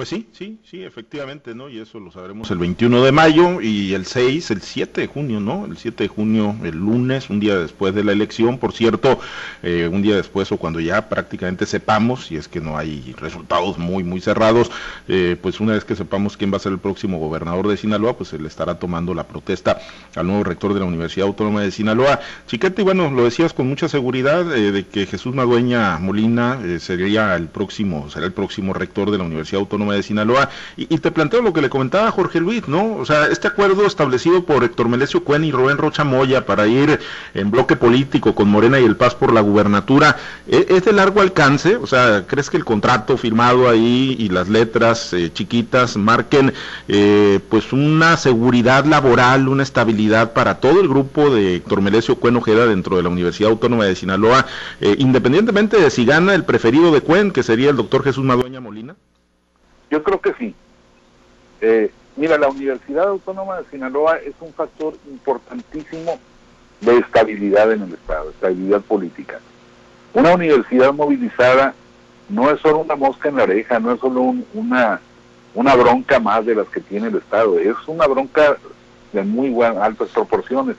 Pues 0.00 0.08
sí, 0.08 0.26
sí, 0.32 0.58
sí, 0.64 0.82
efectivamente, 0.82 1.54
¿no? 1.54 1.68
Y 1.68 1.78
eso 1.78 2.00
lo 2.00 2.10
sabremos 2.10 2.50
el 2.50 2.56
21 2.56 3.04
de 3.04 3.12
mayo 3.12 3.60
y 3.60 3.92
el 3.92 4.06
6, 4.06 4.50
el 4.50 4.62
7 4.62 5.02
de 5.02 5.06
junio, 5.08 5.40
¿no? 5.40 5.66
El 5.66 5.76
7 5.76 6.04
de 6.04 6.08
junio, 6.08 6.56
el 6.64 6.78
lunes, 6.78 7.28
un 7.28 7.38
día 7.38 7.58
después 7.58 7.94
de 7.94 8.02
la 8.02 8.12
elección, 8.12 8.56
por 8.56 8.72
cierto, 8.72 9.20
eh, 9.62 9.90
un 9.92 10.00
día 10.00 10.16
después 10.16 10.50
o 10.52 10.56
cuando 10.56 10.80
ya 10.80 11.10
prácticamente 11.10 11.66
sepamos, 11.66 12.24
si 12.24 12.36
es 12.36 12.48
que 12.48 12.62
no 12.62 12.78
hay 12.78 13.14
resultados 13.18 13.76
muy, 13.76 14.02
muy 14.02 14.22
cerrados, 14.22 14.70
eh, 15.06 15.36
pues 15.38 15.60
una 15.60 15.74
vez 15.74 15.84
que 15.84 15.94
sepamos 15.94 16.38
quién 16.38 16.50
va 16.50 16.56
a 16.56 16.60
ser 16.60 16.72
el 16.72 16.78
próximo 16.78 17.18
gobernador 17.18 17.68
de 17.68 17.76
Sinaloa, 17.76 18.16
pues 18.16 18.30
se 18.30 18.38
le 18.38 18.48
estará 18.48 18.78
tomando 18.78 19.12
la 19.12 19.24
protesta 19.24 19.82
al 20.16 20.26
nuevo 20.26 20.44
rector 20.44 20.72
de 20.72 20.80
la 20.80 20.86
Universidad 20.86 21.26
Autónoma 21.26 21.60
de 21.60 21.72
Sinaloa. 21.72 22.20
Chiquete, 22.46 22.82
bueno, 22.82 23.10
lo 23.10 23.24
decías 23.24 23.52
con 23.52 23.68
mucha 23.68 23.86
seguridad 23.86 24.50
eh, 24.56 24.72
de 24.72 24.86
que 24.86 25.04
Jesús 25.04 25.34
Madueña 25.34 25.98
Molina 25.98 26.58
sería 26.78 27.36
el 27.36 27.48
próximo, 27.48 28.08
será 28.08 28.24
el 28.24 28.32
próximo 28.32 28.72
rector 28.72 29.10
de 29.10 29.18
la 29.18 29.24
Universidad 29.24 29.60
Autónoma 29.60 29.89
de 29.94 30.02
Sinaloa. 30.02 30.50
Y, 30.76 30.98
te 30.98 31.10
planteo 31.10 31.42
lo 31.42 31.52
que 31.52 31.62
le 31.62 31.70
comentaba 31.70 32.10
Jorge 32.10 32.40
Luis, 32.40 32.68
¿no? 32.68 32.96
O 32.96 33.06
sea, 33.06 33.26
este 33.26 33.48
acuerdo 33.48 33.86
establecido 33.86 34.44
por 34.44 34.64
Héctor 34.64 34.88
Melesio 34.88 35.24
Cuen 35.24 35.44
y 35.44 35.52
Rubén 35.52 35.78
Rocha 35.78 36.04
Moya 36.04 36.44
para 36.44 36.66
ir 36.66 37.00
en 37.34 37.50
bloque 37.50 37.76
político 37.76 38.34
con 38.34 38.48
Morena 38.48 38.78
y 38.80 38.84
el 38.84 38.96
Paz 38.96 39.14
por 39.14 39.32
la 39.32 39.40
gubernatura, 39.40 40.16
¿e, 40.46 40.66
¿es 40.68 40.84
de 40.84 40.92
largo 40.92 41.20
alcance? 41.20 41.76
O 41.76 41.86
sea, 41.86 42.24
¿crees 42.26 42.50
que 42.50 42.56
el 42.56 42.64
contrato 42.64 43.16
firmado 43.16 43.68
ahí 43.68 44.16
y 44.18 44.28
las 44.28 44.48
letras 44.48 45.12
eh, 45.12 45.30
chiquitas 45.32 45.96
marquen 45.96 46.52
eh, 46.88 47.40
pues 47.48 47.72
una 47.72 48.16
seguridad 48.16 48.84
laboral, 48.84 49.48
una 49.48 49.62
estabilidad 49.62 50.32
para 50.32 50.60
todo 50.60 50.80
el 50.80 50.88
grupo 50.88 51.30
de 51.30 51.56
Héctor 51.56 51.80
Melesio 51.80 52.16
Cuen 52.16 52.36
Ojeda 52.36 52.66
dentro 52.66 52.96
de 52.96 53.02
la 53.02 53.08
Universidad 53.08 53.50
Autónoma 53.50 53.84
de 53.84 53.96
Sinaloa, 53.96 54.46
eh, 54.80 54.96
independientemente 54.98 55.80
de 55.80 55.90
si 55.90 56.04
gana 56.04 56.34
el 56.34 56.44
preferido 56.44 56.92
de 56.92 57.00
Cuen, 57.00 57.30
que 57.30 57.42
sería 57.42 57.70
el 57.70 57.76
doctor 57.76 58.02
Jesús 58.02 58.24
Madueña 58.24 58.60
Molina? 58.60 58.96
Yo 59.90 60.02
creo 60.02 60.20
que 60.20 60.32
sí. 60.34 60.54
Eh, 61.60 61.90
mira, 62.16 62.38
la 62.38 62.48
Universidad 62.48 63.08
Autónoma 63.08 63.58
de 63.58 63.70
Sinaloa 63.70 64.16
es 64.18 64.34
un 64.40 64.52
factor 64.52 64.94
importantísimo 65.10 66.18
de 66.80 66.98
estabilidad 66.98 67.72
en 67.72 67.82
el 67.82 67.94
Estado, 67.94 68.30
estabilidad 68.30 68.80
política. 68.82 69.40
Una 70.14 70.34
universidad 70.34 70.92
movilizada 70.92 71.74
no 72.28 72.50
es 72.50 72.60
solo 72.60 72.78
una 72.78 72.96
mosca 72.96 73.28
en 73.28 73.36
la 73.36 73.42
oreja, 73.42 73.78
no 73.80 73.92
es 73.92 74.00
solo 74.00 74.34
una, 74.54 75.00
una 75.54 75.74
bronca 75.74 76.18
más 76.20 76.46
de 76.46 76.54
las 76.54 76.68
que 76.68 76.80
tiene 76.80 77.08
el 77.08 77.16
Estado, 77.16 77.58
es 77.58 77.76
una 77.86 78.06
bronca 78.06 78.56
de 79.12 79.22
muy 79.22 79.54
altas 79.62 80.08
proporciones. 80.08 80.76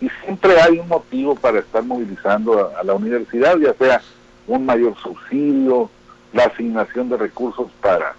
Y 0.00 0.08
siempre 0.24 0.60
hay 0.60 0.78
un 0.78 0.88
motivo 0.88 1.34
para 1.34 1.60
estar 1.60 1.82
movilizando 1.82 2.72
a 2.76 2.82
la 2.82 2.94
universidad, 2.94 3.56
ya 3.58 3.72
sea 3.74 4.02
un 4.46 4.66
mayor 4.66 4.96
subsidio, 4.98 5.88
la 6.32 6.44
asignación 6.44 7.08
de 7.08 7.16
recursos 7.16 7.70
para 7.80 8.14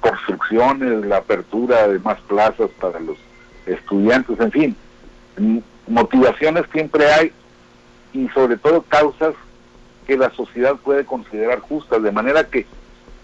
construcciones, 0.00 1.04
la 1.06 1.18
apertura 1.18 1.88
de 1.88 1.98
más 2.00 2.20
plazas 2.22 2.70
para 2.80 2.98
los 3.00 3.16
estudiantes, 3.66 4.38
en 4.40 4.50
fin, 4.50 4.76
motivaciones 5.86 6.64
siempre 6.72 7.10
hay 7.12 7.32
y 8.12 8.28
sobre 8.30 8.56
todo 8.56 8.82
causas 8.82 9.34
que 10.06 10.16
la 10.16 10.30
sociedad 10.30 10.76
puede 10.76 11.04
considerar 11.04 11.60
justas, 11.60 12.02
de 12.02 12.10
manera 12.10 12.44
que 12.44 12.66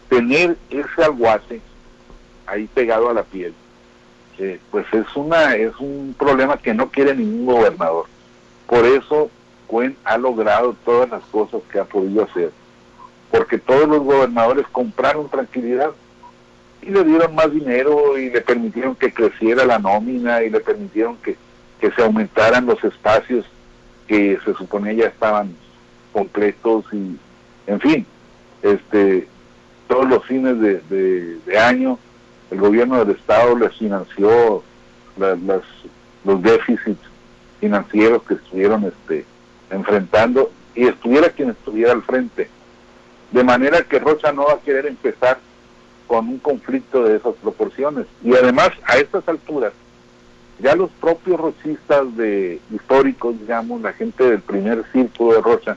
tener 0.09 0.57
ese 0.71 1.05
aguate 1.05 1.61
ahí 2.47 2.69
pegado 2.73 3.11
a 3.11 3.15
la 3.15 3.25
piel, 3.25 3.55
eh, 4.39 4.61
pues 4.71 4.87
es 4.93 5.07
una 5.17 5.57
es 5.57 5.75
un 5.81 6.15
problema 6.17 6.59
que 6.59 6.75
no 6.75 6.91
quiere 6.91 7.15
ningún 7.15 7.47
gobernador. 7.47 8.07
Por 8.67 8.85
eso 8.85 9.31
Cuen 9.67 9.97
ha 10.05 10.17
logrado 10.17 10.77
todas 10.85 11.11
las 11.11 11.25
cosas 11.25 11.61
que 11.73 11.81
ha 11.81 11.85
podido 11.85 12.23
hacer, 12.23 12.53
porque 13.33 13.59
todos 13.59 13.89
los 13.89 14.03
gobernadores 14.03 14.67
compraron 14.71 15.29
tranquilidad 15.29 15.91
y 16.87 16.91
le 16.91 17.05
dieron 17.05 17.35
más 17.35 17.53
dinero 17.53 18.17
y 18.17 18.31
le 18.31 18.41
permitieron 18.41 18.95
que 18.95 19.13
creciera 19.13 19.65
la 19.65 19.79
nómina 19.79 20.43
y 20.43 20.51
le 20.51 20.61
permitieron 20.61 21.17
que, 21.19 21.37
se 21.95 22.03
aumentaran 22.03 22.67
los 22.67 22.83
espacios 22.83 23.45
que 24.09 24.41
se 24.45 24.55
suponía 24.55 24.93
ya 24.93 25.07
estaban 25.07 25.55
completos 26.13 26.85
y 26.93 27.17
en 27.69 27.79
fin 27.79 28.05
este 28.63 29.29
todos 29.87 30.09
los 30.09 30.25
fines 30.25 30.61
de, 30.61 31.39
año 31.57 31.97
el 32.51 32.59
gobierno 32.59 33.05
del 33.05 33.15
estado 33.15 33.57
les 33.57 33.73
financió 33.77 34.65
las, 35.17 35.39
los 36.25 36.43
déficits 36.43 36.99
financieros 37.61 38.25
que 38.25 38.35
estuvieron 38.35 38.83
este 38.85 39.25
enfrentando 39.71 40.51
y 40.75 40.89
estuviera 40.89 41.31
quien 41.31 41.51
estuviera 41.51 41.93
al 41.93 42.03
frente. 42.03 42.49
De 43.33 43.43
manera 43.43 43.83
que 43.83 43.99
Rocha 43.99 44.33
no 44.33 44.45
va 44.45 44.55
a 44.55 44.61
querer 44.61 44.87
empezar 44.87 45.39
con 46.07 46.29
un 46.29 46.39
conflicto 46.39 47.05
de 47.05 47.17
esas 47.17 47.35
proporciones. 47.37 48.07
Y 48.23 48.35
además, 48.35 48.71
a 48.85 48.97
estas 48.99 49.29
alturas, 49.29 49.73
ya 50.59 50.75
los 50.75 50.91
propios 50.93 51.39
rochistas 51.39 52.17
de 52.17 52.61
históricos, 52.73 53.39
digamos, 53.41 53.81
la 53.83 53.93
gente 53.93 54.25
del 54.25 54.41
primer 54.41 54.85
círculo 54.93 55.35
de 55.35 55.43
Rocha, 55.43 55.77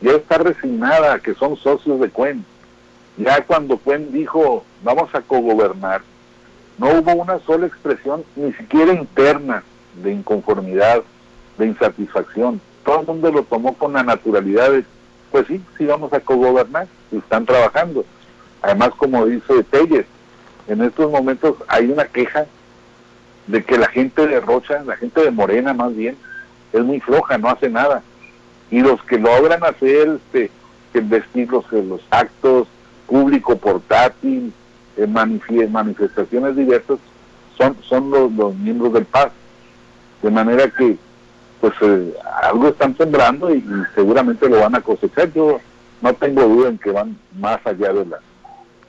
ya 0.00 0.12
está 0.12 0.38
resignada 0.38 1.18
que 1.18 1.34
son 1.34 1.56
socios 1.56 2.00
de 2.00 2.10
Cuen. 2.10 2.44
Ya 3.16 3.44
cuando 3.44 3.76
Cuen 3.76 4.12
dijo, 4.12 4.64
vamos 4.82 5.14
a 5.14 5.20
cogobernar, 5.20 6.02
no 6.78 6.88
hubo 6.98 7.12
una 7.14 7.38
sola 7.40 7.66
expresión, 7.66 8.24
ni 8.36 8.52
siquiera 8.54 8.94
interna, 8.94 9.62
de 10.02 10.12
inconformidad, 10.12 11.02
de 11.58 11.66
insatisfacción. 11.66 12.60
Todo 12.84 13.00
el 13.00 13.06
mundo 13.06 13.32
lo 13.32 13.42
tomó 13.42 13.74
con 13.74 13.92
la 13.92 14.02
naturalidad 14.02 14.70
de, 14.70 14.84
pues 15.30 15.46
sí, 15.46 15.60
sí 15.76 15.84
vamos 15.84 16.12
a 16.12 16.20
cogobernar 16.20 16.86
y 17.12 17.18
están 17.18 17.44
trabajando. 17.44 18.04
Además, 18.62 18.90
como 18.96 19.26
dice 19.26 19.64
Telles, 19.70 20.06
en 20.68 20.82
estos 20.82 21.10
momentos 21.10 21.56
hay 21.68 21.90
una 21.90 22.04
queja 22.04 22.46
de 23.46 23.64
que 23.64 23.78
la 23.78 23.88
gente 23.88 24.26
de 24.26 24.40
Rocha, 24.40 24.82
la 24.84 24.96
gente 24.96 25.22
de 25.22 25.30
Morena 25.30 25.74
más 25.74 25.94
bien, 25.94 26.16
es 26.72 26.82
muy 26.82 27.00
floja, 27.00 27.38
no 27.38 27.48
hace 27.48 27.68
nada. 27.68 28.02
Y 28.70 28.80
los 28.80 29.02
que 29.04 29.18
logran 29.18 29.64
hacer 29.64 30.20
este, 30.24 30.50
el 30.94 31.02
vestir 31.02 31.48
los, 31.50 31.64
actos 32.10 32.68
público 33.06 33.56
portátil, 33.56 34.52
eh, 34.96 35.06
manifestaciones 35.06 36.54
diversas, 36.54 36.98
son, 37.58 37.76
son 37.82 38.10
los, 38.10 38.54
miembros 38.54 38.92
del 38.92 39.04
PAS. 39.04 39.32
De 40.22 40.30
manera 40.30 40.68
que 40.70 40.96
pues 41.60 41.74
eh, 41.80 42.14
algo 42.42 42.68
están 42.68 42.96
sembrando 42.96 43.54
y, 43.54 43.64
seguramente 43.94 44.48
lo 44.48 44.60
van 44.60 44.76
a 44.76 44.80
cosechar. 44.80 45.32
Yo 45.32 45.60
no 46.00 46.14
tengo 46.14 46.42
duda 46.42 46.68
en 46.68 46.78
que 46.78 46.90
van 46.90 47.18
más 47.38 47.58
allá 47.66 47.92
de 47.92 48.06
la 48.06 48.20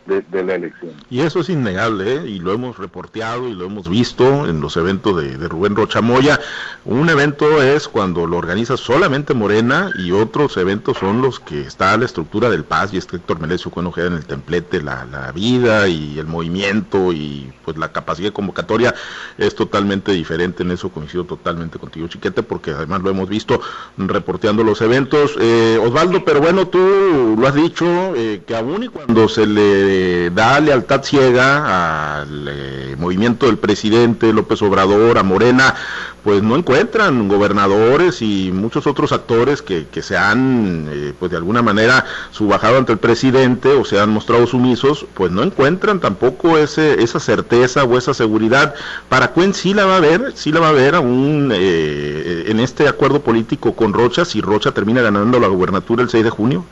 de, 0.05 0.43
la 0.43 0.55
elección. 0.55 0.91
Y 1.09 1.21
eso 1.21 1.41
es 1.41 1.49
innegable, 1.49 2.15
¿eh? 2.15 2.27
y 2.27 2.39
lo 2.39 2.53
hemos 2.53 2.77
reporteado 2.77 3.47
y 3.47 3.53
lo 3.53 3.65
hemos 3.65 3.87
visto 3.87 4.47
en 4.47 4.59
los 4.61 4.75
eventos 4.77 5.21
de, 5.21 5.47
Rubén 5.47 5.75
Rochamoya. 5.75 6.39
Un 6.85 7.09
evento 7.09 7.61
es 7.61 7.87
cuando 7.87 8.25
lo 8.25 8.37
organiza 8.37 8.77
solamente 8.77 9.33
Morena 9.33 9.91
y 9.97 10.11
otros 10.11 10.57
eventos 10.57 10.97
son 10.97 11.21
los 11.21 11.39
que 11.39 11.61
está 11.61 11.95
la 11.97 12.05
estructura 12.05 12.49
del 12.49 12.63
Paz 12.63 12.93
y 12.93 12.97
este 12.97 13.17
Héctor 13.17 13.39
Melesio 13.39 13.71
cuando 13.71 13.91
en 13.97 14.13
el 14.13 14.25
templete, 14.25 14.81
la, 14.81 15.05
la, 15.05 15.31
vida 15.31 15.87
y 15.87 16.17
el 16.17 16.25
movimiento 16.25 17.11
y 17.11 17.51
pues 17.63 17.77
la 17.77 17.91
capacidad 17.91 18.29
de 18.29 18.33
convocatoria 18.33 18.95
es 19.37 19.55
totalmente 19.55 20.11
diferente. 20.11 20.63
En 20.63 20.71
eso 20.71 20.89
coincido 20.89 21.25
totalmente 21.25 21.77
contigo, 21.77 22.07
Chiquete, 22.07 22.43
porque 22.43 22.71
además 22.71 23.01
lo 23.01 23.09
hemos 23.09 23.29
visto 23.29 23.61
reporteando 23.97 24.63
los 24.63 24.81
eventos. 24.81 25.35
Eh, 25.39 25.79
Osvaldo, 25.83 26.23
pero 26.23 26.41
bueno, 26.41 26.67
tú 26.67 27.35
lo 27.37 27.47
has 27.47 27.55
dicho, 27.55 27.85
eh, 28.15 28.41
que 28.45 28.55
aún 28.55 28.83
y 28.83 28.87
cuando 28.87 29.27
se 29.27 29.45
le 29.45 29.90
da 30.33 30.59
lealtad 30.59 31.03
ciega 31.03 32.21
al 32.21 32.47
eh, 32.47 32.95
movimiento 32.97 33.47
del 33.47 33.57
presidente 33.57 34.33
López 34.33 34.61
Obrador, 34.61 35.17
a 35.17 35.23
Morena, 35.23 35.75
pues 36.23 36.43
no 36.43 36.55
encuentran 36.55 37.27
gobernadores 37.27 38.21
y 38.21 38.51
muchos 38.51 38.85
otros 38.85 39.11
actores 39.11 39.61
que, 39.61 39.87
que 39.87 40.01
se 40.01 40.17
han, 40.17 40.87
eh, 40.89 41.13
pues 41.17 41.31
de 41.31 41.37
alguna 41.37 41.61
manera, 41.61 42.05
subajado 42.31 42.77
ante 42.77 42.93
el 42.93 42.99
presidente 42.99 43.69
o 43.69 43.85
se 43.85 43.99
han 43.99 44.11
mostrado 44.11 44.45
sumisos, 44.45 45.05
pues 45.13 45.31
no 45.31 45.41
encuentran 45.43 45.99
tampoco 45.99 46.57
ese, 46.57 47.03
esa 47.03 47.19
certeza 47.19 47.83
o 47.83 47.97
esa 47.97 48.13
seguridad. 48.13 48.75
¿Para 49.09 49.31
Cuen 49.31 49.53
sí 49.53 49.73
la 49.73 49.85
va 49.85 49.95
a 49.95 49.97
haber? 49.97 50.33
¿Sí 50.35 50.51
la 50.51 50.59
va 50.59 50.67
a 50.67 50.71
haber 50.71 50.95
aún 50.95 51.51
eh, 51.53 52.45
en 52.47 52.59
este 52.59 52.87
acuerdo 52.87 53.21
político 53.21 53.75
con 53.75 53.93
Rocha 53.93 54.25
si 54.25 54.41
Rocha 54.41 54.71
termina 54.71 55.01
ganando 55.01 55.39
la 55.39 55.47
gubernatura 55.47 56.03
el 56.03 56.09
6 56.09 56.23
de 56.23 56.29
junio? 56.29 56.65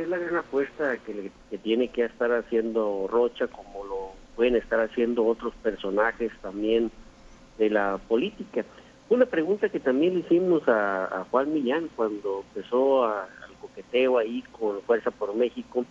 Que 0.00 0.04
es 0.04 0.08
la 0.08 0.16
gran 0.16 0.36
apuesta 0.36 0.96
que, 0.96 1.30
tiene 1.58 1.88
que 1.88 2.06
estar 2.06 2.32
haciendo 2.32 3.06
Rocha, 3.06 3.48
como 3.48 3.84
lo 3.84 4.12
pueden 4.34 4.56
estar 4.56 4.80
haciendo 4.80 5.26
otros 5.26 5.52
personajes 5.62 6.32
también 6.40 6.90
de 7.58 7.68
la 7.68 7.98
política. 8.08 8.64
Una 9.10 9.26
pregunta 9.26 9.68
que 9.68 9.78
también 9.78 10.14
le 10.14 10.20
hicimos 10.20 10.62
a, 10.68 11.26
Juan 11.30 11.52
Millán 11.52 11.90
cuando 11.96 12.44
empezó 12.48 13.04
al 13.04 13.28
coqueteo 13.60 14.16
ahí 14.16 14.42
con 14.58 14.80
Fuerza 14.82 15.10
por 15.10 15.34
México 15.34 15.84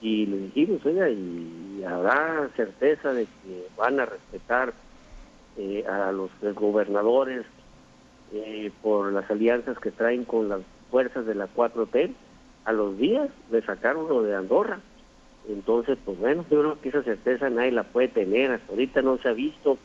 y 0.00 0.26
le 0.26 0.36
dijimos, 0.36 0.86
oiga, 0.86 1.10
y 1.10 1.82
habrá 1.84 2.48
certeza 2.54 3.12
de 3.12 3.24
que 3.24 3.66
van 3.76 3.98
a 3.98 4.06
respetar 4.06 4.72
eh, 5.56 5.84
a 5.84 6.12
los 6.12 6.30
gobernadores 6.54 7.44
eh, 8.32 8.70
por 8.82 9.12
las 9.12 9.28
alianzas 9.28 9.80
que 9.80 9.90
traen 9.90 10.24
con 10.24 10.48
las 10.48 10.60
fuerzas 10.92 11.26
de 11.26 11.34
la 11.34 11.48
4T 11.48 12.14
a 12.68 12.72
los 12.72 12.98
días 12.98 13.30
le 13.50 13.62
sacaron 13.62 14.08
lo 14.08 14.22
de 14.22 14.36
Andorra. 14.36 14.80
Entonces, 15.48 15.96
pues 16.04 16.18
bueno, 16.18 16.44
yo 16.50 16.60
creo 16.60 16.80
que 16.82 16.90
esa 16.90 17.02
certeza 17.02 17.48
nadie 17.48 17.72
la 17.72 17.84
puede 17.84 18.08
tener. 18.08 18.50
Hasta 18.50 18.70
ahorita 18.70 19.00
no 19.00 19.16
se 19.16 19.30
ha 19.30 19.32
visto 19.32 19.78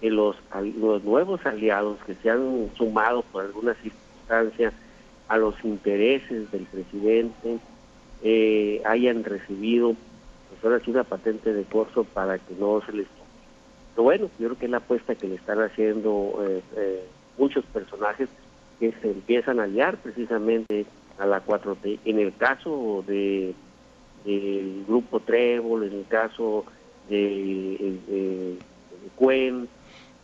que 0.00 0.08
los, 0.08 0.36
los 0.78 1.02
nuevos 1.02 1.44
aliados 1.44 1.98
que 2.06 2.14
se 2.14 2.30
han 2.30 2.70
sumado 2.76 3.22
por 3.22 3.44
alguna 3.44 3.74
circunstancia 3.74 4.72
a 5.26 5.36
los 5.36 5.56
intereses 5.64 6.48
del 6.52 6.62
presidente 6.66 7.58
eh, 8.22 8.80
hayan 8.84 9.24
recibido 9.24 9.96
pues 10.48 10.64
ahora 10.64 10.84
sí 10.84 10.92
una 10.92 11.02
patente 11.02 11.52
de 11.52 11.64
corso 11.64 12.04
para 12.04 12.38
que 12.38 12.54
no 12.54 12.80
se 12.86 12.92
les 12.92 13.06
pero 13.94 14.04
bueno 14.04 14.30
yo 14.38 14.48
creo 14.48 14.58
que 14.58 14.64
es 14.66 14.70
la 14.70 14.76
apuesta 14.78 15.14
que 15.14 15.26
le 15.26 15.36
están 15.36 15.60
haciendo 15.60 16.44
eh, 16.46 16.62
eh, 16.76 17.04
muchos 17.38 17.64
personajes 17.66 18.28
que 18.78 18.92
se 19.00 19.10
empiezan 19.10 19.60
a 19.60 19.64
aliar 19.64 19.96
precisamente 19.96 20.86
a 21.18 21.26
la 21.26 21.44
4T. 21.44 22.00
En 22.04 22.18
el 22.18 22.34
caso 22.36 23.04
de 23.06 23.54
del 24.24 24.84
grupo 24.86 25.20
Trébol, 25.20 25.84
en 25.84 25.94
el 25.94 26.06
caso 26.06 26.64
de, 27.08 28.56
Cuen, 29.16 29.68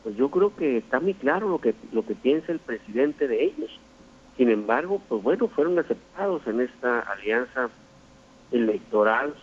pues 0.02 0.16
yo 0.16 0.30
creo 0.30 0.54
que 0.54 0.78
está 0.78 1.00
muy 1.00 1.14
claro 1.14 1.48
lo 1.48 1.60
que 1.60 1.74
lo 1.92 2.06
que 2.06 2.14
piensa 2.14 2.52
el 2.52 2.60
presidente 2.60 3.26
de 3.26 3.44
ellos. 3.44 3.70
Sin 4.36 4.50
embargo, 4.50 5.02
pues 5.08 5.22
bueno, 5.22 5.48
fueron 5.48 5.78
aceptados 5.78 6.46
en 6.46 6.60
esta 6.60 7.00
alianza 7.00 7.70
electoral. 8.52 9.34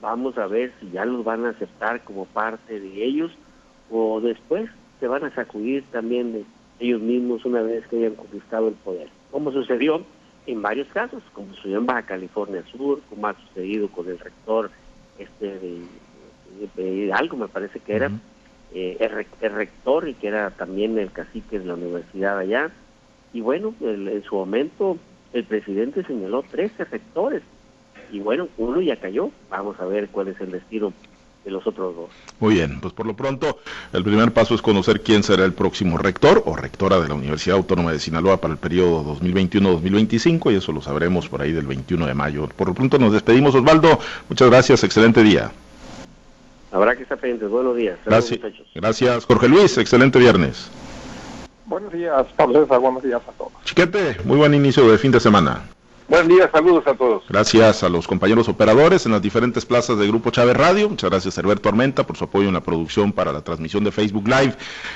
Vamos 0.00 0.38
a 0.38 0.46
ver 0.46 0.72
si 0.80 0.90
ya 0.90 1.04
los 1.04 1.24
van 1.24 1.44
a 1.44 1.50
aceptar 1.50 2.04
como 2.04 2.24
parte 2.26 2.78
de 2.78 3.04
ellos 3.04 3.32
o 3.90 4.20
después 4.20 4.70
se 5.00 5.08
van 5.08 5.24
a 5.24 5.34
sacudir 5.34 5.82
también 5.90 6.32
de 6.32 6.44
ellos 6.78 7.00
mismos 7.00 7.44
una 7.44 7.62
vez 7.62 7.84
que 7.88 7.96
hayan 7.96 8.14
conquistado 8.14 8.68
el 8.68 8.74
poder. 8.74 9.08
Como 9.32 9.50
sucedió 9.50 10.04
en 10.48 10.62
varios 10.62 10.88
casos, 10.88 11.22
como 11.34 11.54
sucedió 11.54 11.78
en 11.78 11.86
Baja 11.86 12.02
California 12.02 12.64
Sur, 12.72 13.02
como 13.10 13.26
ha 13.26 13.34
sucedido 13.34 13.88
con 13.88 14.08
el 14.08 14.18
rector 14.18 14.70
este 15.18 15.58
de, 15.58 15.84
Hidalgo, 16.76 17.36
me 17.36 17.48
parece 17.48 17.78
que 17.80 17.94
era, 17.94 18.10
eh, 18.74 18.96
el, 18.98 19.52
rector 19.52 20.08
y 20.08 20.14
que 20.14 20.28
era 20.28 20.50
también 20.50 20.98
el 20.98 21.12
cacique 21.12 21.58
de 21.58 21.66
la 21.66 21.74
universidad 21.74 22.38
allá. 22.38 22.70
Y 23.32 23.42
bueno, 23.42 23.74
en 23.80 24.22
su 24.24 24.34
momento 24.34 24.96
el 25.34 25.44
presidente 25.44 26.02
señaló 26.04 26.42
13 26.42 26.84
rectores. 26.86 27.42
Y 28.10 28.20
bueno, 28.20 28.48
uno 28.56 28.80
ya 28.80 28.96
cayó. 28.96 29.30
Vamos 29.50 29.78
a 29.78 29.84
ver 29.84 30.08
cuál 30.08 30.28
es 30.28 30.40
el 30.40 30.50
destino 30.50 30.94
los 31.50 31.66
otros 31.66 31.94
dos. 31.94 32.10
Muy 32.40 32.54
bien, 32.54 32.80
pues 32.80 32.92
por 32.92 33.06
lo 33.06 33.14
pronto 33.14 33.58
el 33.92 34.04
primer 34.04 34.32
paso 34.32 34.54
es 34.54 34.62
conocer 34.62 35.02
quién 35.02 35.22
será 35.22 35.44
el 35.44 35.52
próximo 35.52 35.98
rector 35.98 36.42
o 36.46 36.56
rectora 36.56 37.00
de 37.00 37.08
la 37.08 37.14
Universidad 37.14 37.56
Autónoma 37.56 37.92
de 37.92 37.98
Sinaloa 37.98 38.38
para 38.38 38.52
el 38.52 38.58
periodo 38.58 39.04
2021-2025 39.20 40.52
y 40.52 40.56
eso 40.56 40.72
lo 40.72 40.80
sabremos 40.80 41.28
por 41.28 41.42
ahí 41.42 41.52
del 41.52 41.66
21 41.66 42.06
de 42.06 42.14
mayo. 42.14 42.48
Por 42.56 42.68
lo 42.68 42.74
pronto 42.74 42.98
nos 42.98 43.12
despedimos, 43.12 43.54
Osvaldo. 43.54 43.98
Muchas 44.28 44.48
gracias, 44.48 44.84
excelente 44.84 45.22
día. 45.22 45.50
Habrá 46.70 46.94
que 46.96 47.02
estar 47.02 47.18
pendientes. 47.18 47.48
Buenos 47.48 47.76
días. 47.76 47.98
Gracias, 48.04 48.40
gracias, 48.74 49.24
Jorge 49.24 49.48
Luis. 49.48 49.78
Excelente 49.78 50.18
viernes. 50.18 50.70
Buenos 51.64 51.92
días, 51.92 52.26
Pablo 52.36 52.62
César. 52.62 52.80
Buenos 52.80 53.02
días 53.02 53.20
a 53.26 53.32
todos. 53.32 53.52
Chiquete, 53.64 54.16
muy 54.24 54.38
buen 54.38 54.54
inicio 54.54 54.90
de 54.90 54.98
fin 54.98 55.12
de 55.12 55.20
semana. 55.20 55.62
Buen 56.08 56.26
día, 56.26 56.50
saludos 56.50 56.86
a 56.86 56.94
todos. 56.94 57.22
Gracias 57.28 57.82
a 57.82 57.90
los 57.90 58.08
compañeros 58.08 58.48
operadores 58.48 59.04
en 59.04 59.12
las 59.12 59.20
diferentes 59.20 59.66
plazas 59.66 59.98
de 59.98 60.06
Grupo 60.06 60.30
Chávez 60.30 60.56
Radio. 60.56 60.88
Muchas 60.88 61.10
gracias 61.10 61.36
a 61.36 61.42
Alberto 61.42 61.68
Armenta 61.68 62.06
por 62.06 62.16
su 62.16 62.24
apoyo 62.24 62.48
en 62.48 62.54
la 62.54 62.62
producción 62.62 63.12
para 63.12 63.30
la 63.30 63.42
transmisión 63.42 63.84
de 63.84 63.92
Facebook 63.92 64.26
Live. 64.26 64.54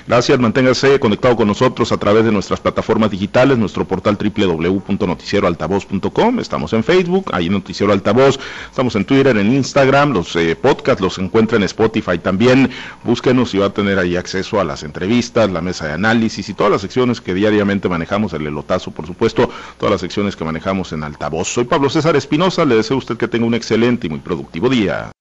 Gracias, 0.09 0.39
manténgase 0.39 0.99
conectado 0.99 1.37
con 1.37 1.49
nosotros 1.49 1.93
a 1.93 1.99
través 1.99 2.25
de 2.25 2.33
nuestras 2.33 2.61
plataformas 2.61 3.11
digitales, 3.11 3.59
nuestro 3.59 3.85
portal 3.85 4.17
www.noticieroaltavoz.com. 4.17 6.41
Estamos 6.41 6.73
en 6.73 6.83
Facebook, 6.83 7.27
ahí 7.35 7.51
Noticiero 7.51 7.93
Altavoz. 7.93 8.41
Estamos 8.71 8.97
en 8.97 9.05
Twitter, 9.05 9.37
en 9.37 9.53
Instagram. 9.53 10.15
Los 10.15 10.35
eh, 10.37 10.57
podcasts 10.57 11.03
los 11.03 11.19
encuentra 11.19 11.59
en 11.59 11.65
Spotify 11.65 12.17
también. 12.17 12.71
Búsquenos 13.05 13.53
y 13.53 13.59
va 13.59 13.67
a 13.67 13.75
tener 13.75 13.99
ahí 13.99 14.17
acceso 14.17 14.61
a 14.61 14.65
las 14.65 14.83
entrevistas, 14.83 15.51
la 15.51 15.61
mesa 15.61 15.89
de 15.89 15.93
análisis 15.93 16.49
y 16.49 16.55
todas 16.55 16.73
las 16.73 16.81
secciones 16.81 17.21
que 17.21 17.35
diariamente 17.35 17.91
manejamos, 17.91 18.33
el 18.33 18.47
elotazo, 18.47 18.93
por 18.93 19.07
supuesto, 19.07 19.51
todas 19.77 19.93
las 19.93 20.01
secciones 20.01 20.37
que 20.37 20.45
manejamos 20.45 20.91
altavoz. 21.05 21.49
Soy 21.49 21.65
Pablo 21.65 21.89
César 21.89 22.17
Espinosa, 22.17 22.65
le 22.65 22.77
deseo 22.77 22.97
a 22.97 22.99
usted 22.99 23.17
que 23.17 23.29
tenga 23.29 23.47
un 23.47 23.55
excelente 23.55 24.07
y 24.07 24.11
muy 24.11 24.21
productivo 24.21 24.69
día. 24.69 25.12